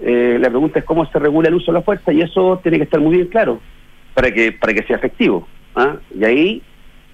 Eh, 0.02 0.38
la 0.40 0.50
pregunta 0.50 0.80
es 0.80 0.86
cómo 0.86 1.06
se 1.06 1.20
regula 1.20 1.50
el 1.50 1.56
uso 1.56 1.72
de 1.72 1.80
la 1.80 1.84
fuerza 1.84 2.12
y 2.12 2.22
eso 2.22 2.60
tiene 2.64 2.78
que 2.78 2.84
estar 2.86 3.00
muy 3.00 3.16
bien 3.16 3.28
claro 3.28 3.60
para 4.14 4.32
que 4.32 4.52
para 4.52 4.74
que 4.74 4.84
sea 4.84 4.96
efectivo. 4.98 5.48
¿ah? 5.76 5.96
Y 6.18 6.24
ahí 6.24 6.62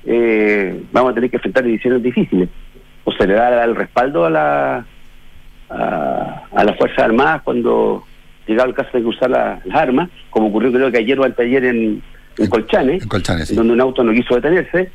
eh, 0.05 0.81
vamos 0.91 1.11
a 1.11 1.15
tener 1.15 1.29
que 1.29 1.37
enfrentar 1.37 1.63
decisiones 1.63 2.01
difíciles. 2.03 2.49
O 3.03 3.11
se 3.11 3.25
le 3.27 3.33
da 3.33 3.63
el 3.63 3.75
respaldo 3.75 4.25
a 4.25 4.29
la 4.29 4.85
a, 5.69 6.43
a 6.55 6.63
las 6.63 6.77
Fuerzas 6.77 6.99
Armadas 6.99 7.41
cuando 7.43 8.03
llegaba 8.49 8.69
el 8.69 8.75
caso 8.75 8.89
de 8.93 9.01
que 9.01 9.07
usar 9.07 9.29
la- 9.29 9.61
las 9.65 9.77
armas, 9.81 10.09
como 10.29 10.47
ocurrió 10.47 10.71
creo 10.71 10.91
que 10.91 10.97
ayer 10.97 11.19
o 11.19 11.23
anteayer 11.23 11.63
en, 11.65 12.01
en 12.37 12.47
Colchane, 12.49 12.95
en 12.95 13.07
Colchanes, 13.07 13.47
sí. 13.49 13.55
donde 13.55 13.73
un 13.73 13.81
auto 13.81 14.03
no 14.03 14.11
quiso 14.13 14.35
detenerse, 14.35 14.91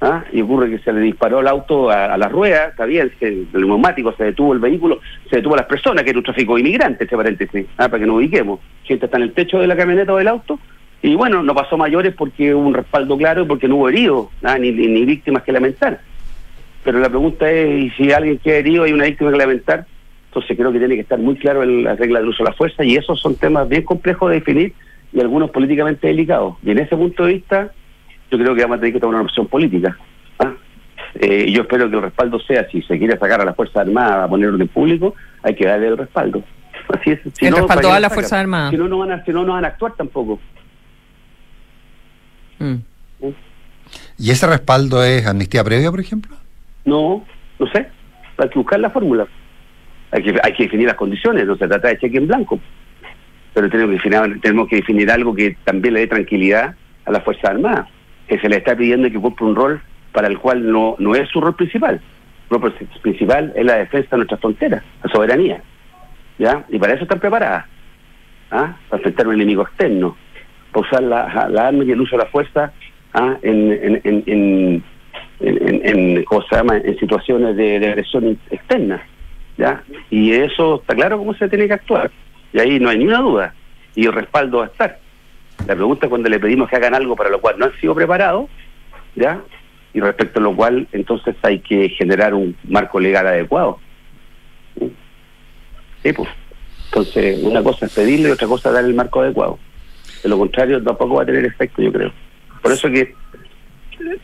¿ah? 0.00 0.24
y 0.32 0.40
ocurre 0.42 0.70
que 0.70 0.78
se 0.78 0.92
le 0.92 1.00
disparó 1.00 1.40
el 1.40 1.48
auto 1.48 1.90
a, 1.90 2.06
a 2.14 2.18
la 2.18 2.28
rueda, 2.28 2.66
está 2.68 2.86
bien, 2.86 3.10
que 3.18 3.26
el 3.28 3.46
neumático 3.52 4.12
se 4.16 4.24
detuvo 4.24 4.52
el 4.52 4.58
vehículo, 4.60 5.00
se 5.30 5.36
detuvo 5.36 5.56
las 5.56 5.66
personas, 5.66 6.04
que 6.04 6.10
era 6.10 6.18
un 6.18 6.24
tráfico 6.24 6.54
de 6.54 6.60
inmigrantes, 6.60 7.00
entre 7.02 7.16
paréntesis, 7.16 7.66
¿ah? 7.76 7.88
para 7.88 7.98
que 8.00 8.06
nos 8.06 8.16
ubiquemos. 8.16 8.60
Gente 8.84 9.06
está 9.06 9.16
en 9.16 9.24
el 9.24 9.32
techo 9.32 9.58
de 9.60 9.66
la 9.66 9.76
camioneta 9.76 10.12
o 10.12 10.16
del 10.16 10.28
auto, 10.28 10.58
y 11.02 11.14
bueno, 11.14 11.42
no 11.44 11.54
pasó 11.54 11.76
mayores 11.76 12.12
porque 12.14 12.52
hubo 12.54 12.66
un 12.66 12.74
respaldo 12.74 13.16
claro 13.16 13.42
y 13.42 13.46
porque 13.46 13.68
no 13.68 13.76
hubo 13.76 13.88
heridos, 13.88 14.28
¿ah? 14.42 14.58
ni, 14.58 14.72
ni, 14.72 14.86
ni 14.88 15.04
víctimas 15.04 15.42
que 15.44 15.52
lamentar. 15.52 16.00
Pero 16.84 17.00
la 17.00 17.08
pregunta 17.08 17.50
es, 17.50 17.84
¿y 17.84 17.90
si 17.90 18.12
alguien 18.12 18.38
queda 18.38 18.56
herido 18.56 18.84
y 18.84 18.88
hay 18.88 18.94
una 18.94 19.04
víctima 19.04 19.30
que 19.30 19.36
lamentar? 19.38 19.86
Entonces 20.28 20.56
creo 20.56 20.72
que 20.72 20.78
tiene 20.78 20.94
que 20.94 21.00
estar 21.00 21.18
muy 21.18 21.36
claro 21.36 21.62
en 21.62 21.84
la 21.84 21.96
regla 21.96 22.20
del 22.20 22.28
uso 22.28 22.44
de 22.44 22.50
la 22.50 22.56
fuerza 22.56 22.84
y 22.84 22.96
esos 22.96 23.20
son 23.20 23.34
temas 23.36 23.68
bien 23.68 23.82
complejos 23.82 24.30
de 24.30 24.36
definir 24.36 24.74
y 25.12 25.20
algunos 25.20 25.50
políticamente 25.50 26.06
delicados. 26.06 26.56
Y 26.62 26.70
en 26.70 26.78
ese 26.78 26.96
punto 26.96 27.24
de 27.24 27.34
vista, 27.34 27.72
yo 28.30 28.38
creo 28.38 28.54
que 28.54 28.62
vamos 28.62 28.76
a 28.76 28.80
tener 28.80 28.92
que 28.92 29.00
tomar 29.00 29.16
una 29.16 29.24
opción 29.24 29.46
política. 29.46 29.96
¿ah? 30.38 30.52
Eh, 31.14 31.46
y 31.48 31.52
yo 31.52 31.62
espero 31.62 31.88
que 31.88 31.96
el 31.96 32.02
respaldo 32.02 32.38
sea, 32.40 32.68
si 32.70 32.82
se 32.82 32.98
quiere 32.98 33.18
sacar 33.18 33.40
a 33.40 33.44
la 33.44 33.54
Fuerza 33.54 33.80
Armada 33.80 34.24
a 34.24 34.28
poner 34.28 34.50
orden 34.50 34.68
público, 34.68 35.14
hay 35.42 35.54
que 35.54 35.66
darle 35.66 35.88
el 35.88 35.96
respaldo. 35.96 36.42
Así 36.88 37.12
es. 37.12 37.20
Si 37.32 37.46
El 37.46 37.52
no, 37.52 37.58
respaldo 37.58 37.66
¿para 37.66 37.80
qué 37.80 37.86
a 37.86 37.94
lo 37.94 38.00
la 38.00 38.08
sacan? 38.08 38.14
Fuerza 38.14 38.40
Armada. 38.40 38.70
Si 38.70 38.76
no, 38.76 38.88
no 38.88 38.98
van 38.98 39.12
a, 39.12 39.24
si 39.24 39.32
no, 39.32 39.44
no 39.44 39.54
van 39.54 39.64
a 39.64 39.68
actuar 39.68 39.94
tampoco. 39.96 40.38
Mm. 42.58 42.74
¿Y 44.18 44.30
ese 44.30 44.46
respaldo 44.46 45.02
es 45.02 45.26
amnistía 45.26 45.64
previa, 45.64 45.90
por 45.90 46.00
ejemplo? 46.00 46.36
No, 46.84 47.24
no 47.58 47.66
sé. 47.68 47.88
Hay 48.36 48.48
que 48.50 48.58
buscar 48.58 48.78
la 48.80 48.90
fórmula. 48.90 49.26
Hay 50.10 50.22
que, 50.22 50.34
hay 50.42 50.52
que 50.52 50.64
definir 50.64 50.86
las 50.86 50.96
condiciones, 50.96 51.46
no 51.46 51.56
se 51.56 51.68
trata 51.68 51.88
de 51.88 51.98
cheque 51.98 52.18
en 52.18 52.26
blanco. 52.26 52.60
Pero 53.54 53.68
tenemos 53.68 53.90
que, 53.90 54.10
definir, 54.10 54.40
que 54.68 54.76
definir 54.76 55.10
algo 55.10 55.34
que 55.34 55.56
también 55.64 55.94
le 55.94 56.00
dé 56.00 56.06
tranquilidad 56.06 56.74
a 57.04 57.10
la 57.10 57.20
Fuerza 57.20 57.48
Armada, 57.50 57.88
que 58.26 58.38
se 58.38 58.48
le 58.48 58.56
está 58.56 58.76
pidiendo 58.76 59.10
que 59.10 59.18
cumpla 59.18 59.46
un 59.46 59.56
rol 59.56 59.80
para 60.12 60.28
el 60.28 60.38
cual 60.38 60.70
no, 60.70 60.96
no 60.98 61.14
es 61.14 61.28
su 61.28 61.40
rol 61.40 61.54
principal. 61.54 62.00
El 62.50 62.60
rol 62.60 62.72
principal 63.02 63.52
es 63.54 63.64
la 63.64 63.76
defensa 63.76 64.08
de 64.12 64.16
nuestras 64.18 64.40
fronteras, 64.40 64.82
la 65.02 65.10
soberanía. 65.10 65.62
¿ya? 66.38 66.64
Y 66.68 66.78
para 66.78 66.94
eso 66.94 67.02
están 67.02 67.20
preparadas. 67.20 67.66
¿ah? 68.50 68.76
Para 68.88 69.00
enfrentar 69.00 69.28
un 69.28 69.34
enemigo 69.34 69.62
externo, 69.62 70.16
para 70.72 70.86
usar 70.86 71.02
la, 71.02 71.48
la 71.50 71.68
arma 71.68 71.84
y 71.84 71.90
el 71.90 72.00
uso 72.00 72.16
de 72.16 72.24
la 72.24 72.30
fuerza 72.30 72.72
¿ah? 73.12 73.36
en, 73.42 73.72
en, 73.72 74.00
en, 74.04 74.22
en 74.26 74.84
en, 75.40 75.68
en, 75.68 75.86
en, 75.86 76.24
¿cómo 76.24 76.42
se 76.42 76.56
llama? 76.56 76.76
en 76.78 76.98
situaciones 76.98 77.56
de, 77.56 77.78
de 77.78 77.88
agresión 77.88 78.38
externa. 78.50 79.02
¿Ya? 79.58 79.82
Y 80.10 80.32
eso 80.32 80.76
está 80.76 80.94
claro 80.94 81.18
cómo 81.18 81.34
se 81.34 81.48
tiene 81.48 81.66
que 81.66 81.74
actuar. 81.74 82.10
Y 82.52 82.60
ahí 82.60 82.80
no 82.80 82.88
hay 82.88 82.98
ni 82.98 83.06
una 83.06 83.18
duda. 83.18 83.54
Y 83.94 84.06
el 84.06 84.12
respaldo 84.12 84.58
va 84.58 84.64
a 84.64 84.68
estar. 84.68 84.98
La 85.66 85.74
pregunta 85.74 86.06
es 86.06 86.10
cuando 86.10 86.28
le 86.30 86.40
pedimos 86.40 86.70
que 86.70 86.76
hagan 86.76 86.94
algo 86.94 87.16
para 87.16 87.30
lo 87.30 87.40
cual 87.40 87.58
no 87.58 87.66
han 87.66 87.80
sido 87.80 87.94
preparados, 87.94 88.48
¿ya? 89.14 89.40
Y 89.92 90.00
respecto 90.00 90.38
a 90.38 90.42
lo 90.42 90.54
cual, 90.54 90.86
entonces 90.92 91.34
hay 91.42 91.58
que 91.58 91.88
generar 91.90 92.32
un 92.32 92.56
marco 92.68 93.00
legal 93.00 93.26
adecuado. 93.26 93.80
Sí, 96.02 96.12
pues. 96.12 96.28
Entonces, 96.86 97.42
una 97.42 97.62
cosa 97.62 97.86
es 97.86 97.92
pedirle 97.92 98.28
y 98.28 98.32
otra 98.32 98.46
cosa 98.46 98.68
es 98.68 98.74
dar 98.76 98.84
el 98.84 98.94
marco 98.94 99.20
adecuado. 99.20 99.58
De 100.22 100.28
lo 100.28 100.38
contrario, 100.38 100.82
tampoco 100.82 101.16
va 101.16 101.24
a 101.24 101.26
tener 101.26 101.44
efecto, 101.44 101.82
yo 101.82 101.92
creo. 101.92 102.12
Por 102.62 102.72
eso 102.72 102.88
que 102.88 103.14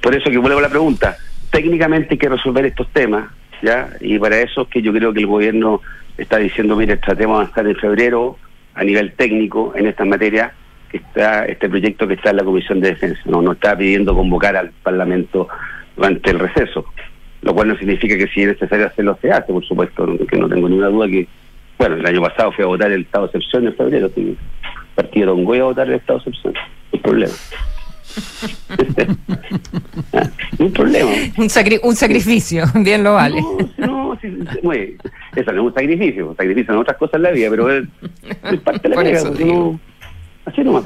por 0.01 0.15
eso 0.15 0.31
que 0.31 0.39
vuelvo 0.39 0.59
a 0.59 0.63
la 0.63 0.69
pregunta. 0.69 1.17
Técnicamente 1.51 2.09
hay 2.13 2.19
que 2.19 2.29
resolver 2.29 2.65
estos 2.67 2.89
temas, 2.93 3.31
¿ya? 3.65 3.89
Y 4.01 4.19
para 4.19 4.41
eso 4.41 4.63
es 4.63 4.69
que 4.69 4.83
yo 4.83 4.93
creo 4.93 5.13
que 5.13 5.21
el 5.21 5.27
gobierno 5.27 5.81
está 6.17 6.39
diciendo, 6.39 6.77
mire, 6.77 6.97
tratemos 6.99 7.39
de 7.39 7.43
avanzar 7.43 7.67
en 7.67 7.77
febrero 7.77 8.37
a 8.75 8.85
nivel 8.85 9.13
técnico 9.13 9.73
en 9.75 9.87
esta 9.87 10.05
materia, 10.05 10.53
que 10.91 10.99
está 10.99 11.47
este 11.47 11.69
proyecto 11.69 12.07
que 12.07 12.15
está 12.15 12.31
en 12.31 12.37
la 12.37 12.45
Comisión 12.45 12.81
de 12.81 12.91
Defensa. 12.91 13.21
No, 13.25 13.43
no 13.43 13.53
está 13.53 13.77
pidiendo 13.77 14.15
convocar 14.15 14.57
al 14.57 14.71
Parlamento 14.83 15.49
durante 15.97 16.31
el 16.31 16.39
receso, 16.39 16.85
lo 17.43 17.55
cual 17.55 17.69
no 17.69 17.77
significa 17.77 18.17
que 18.17 18.29
si 18.29 18.43
es 18.43 18.49
necesario 18.49 18.87
hacerlo 18.87 19.19
se 19.21 19.31
hace, 19.31 19.53
por 19.53 19.65
supuesto, 19.65 20.07
que 20.29 20.37
no 20.37 20.49
tengo 20.49 20.69
ninguna 20.69 20.89
duda 20.89 21.09
que, 21.09 21.27
bueno, 21.79 21.97
el 21.97 22.07
año 22.07 22.23
pasado 22.23 22.53
fui 22.53 22.65
a 22.65 22.69
votar 22.69 22.93
el 22.93 23.03
estado 23.03 23.27
de 23.27 23.39
excepción 23.39 23.67
en 23.67 23.75
febrero, 23.75 24.11
el 24.17 24.37
partido 24.95 25.35
Don 25.35 25.61
a 25.61 25.65
votar 25.65 25.89
el 25.89 25.95
estado 25.95 26.21
de 26.21 26.31
excepción, 26.31 26.55
no 26.93 27.01
problema. 27.01 27.35
un 30.65 30.73
problema. 30.73 31.11
Un, 31.39 31.51
sacri 31.51 31.81
un, 31.83 31.95
sacrificio, 31.97 32.65
bien 32.75 33.03
lo 33.05 33.15
vale. 33.15 33.41
No, 33.79 33.87
no 33.87 34.19
sí, 34.21 34.29
sí, 34.53 34.59
muy, 34.63 34.97
eso 35.37 35.53
no 35.53 35.61
es 35.63 35.67
un 35.69 35.75
sacrificio, 35.75 36.29
un 36.31 36.37
sacrificio 36.37 36.73
en 36.75 36.81
otras 36.81 36.97
cosas 36.97 37.15
en 37.17 37.23
la 37.23 37.31
vida, 37.31 37.49
pero 37.51 37.71
es, 37.73 37.85
es 38.53 38.61
parte 38.61 38.89
de 38.89 38.95
la 38.95 39.03
vida. 39.05 39.23
no, 39.45 39.81
Así 40.47 40.61
nomás. 40.63 40.85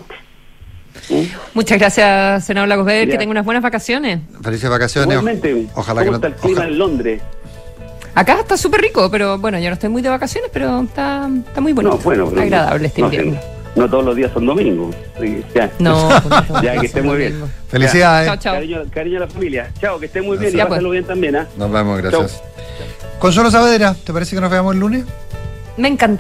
¿Mm? 1.11 1.23
Muchas 1.55 1.79
gracias, 1.79 2.45
senador 2.45 2.69
Lagos 2.69 2.87
Weber, 2.87 3.07
Ya. 3.07 3.13
que 3.13 3.19
tenga 3.19 3.31
unas 3.31 3.45
buenas 3.45 3.63
vacaciones. 3.63 4.21
Felices 4.43 4.69
vacaciones. 4.69 5.11
Igualmente, 5.11 5.67
Ojalá 5.75 6.01
que 6.03 6.07
¿cómo 6.07 6.19
no. 6.19 6.27
está 6.27 6.29
el 6.29 6.35
clima 6.35 6.59
ojalá- 6.61 6.73
en 6.73 6.79
Londres? 6.79 7.23
Acá 8.15 8.41
está 8.41 8.57
súper 8.57 8.81
rico, 8.81 9.09
pero 9.11 9.39
bueno, 9.39 9.59
yo 9.61 9.69
no 9.69 9.75
estoy 9.75 9.91
muy 9.91 10.03
de 10.03 10.09
vacaciones, 10.09 10.51
pero 10.53 10.81
está, 10.83 11.29
está 11.47 11.61
muy 11.61 11.73
bonito. 11.73 11.97
No, 11.97 12.03
bueno, 12.03 12.29
pero 12.31 12.43
agradable 12.43 12.89
este 12.89 13.01
sé, 13.01 13.05
invierno. 13.05 13.39
No, 13.79 13.89
todos 13.89 14.05
los 14.05 14.17
días 14.17 14.31
son 14.33 14.45
domingos. 14.47 14.95
Ya. 15.55 15.71
No, 15.79 16.09
Ya, 16.63 16.79
que 16.81 16.87
esté 16.87 17.01
muy 17.03 17.17
bien. 17.17 17.45
Felicidades. 17.69 18.27
Chao, 18.27 18.37
chao. 18.37 18.55
Cariño, 18.55 18.83
cariño 18.93 19.17
a 19.19 19.21
la 19.21 19.29
familia. 19.29 19.71
Chao, 19.81 19.99
que 20.01 20.07
esté 20.07 20.21
muy 20.21 20.37
bien 20.37 20.53
y 20.53 20.57
Ya, 20.57 20.65
pues. 20.65 20.71
pásenlo 20.71 20.91
bien 20.91 21.05
también, 21.05 21.37
¿ah? 21.37 21.47
Nos 21.57 21.71
vemos, 21.71 21.99
gracias. 22.03 22.43
Consuelo 23.19 23.51
Saavedra, 23.51 23.95
¿te 24.05 24.13
parece 24.13 24.35
que 24.35 24.41
nos 24.41 24.51
veamos 24.51 24.75
el 24.75 24.81
lunes? 24.81 25.05
Me 25.77 25.87
encantaría. 25.89 26.17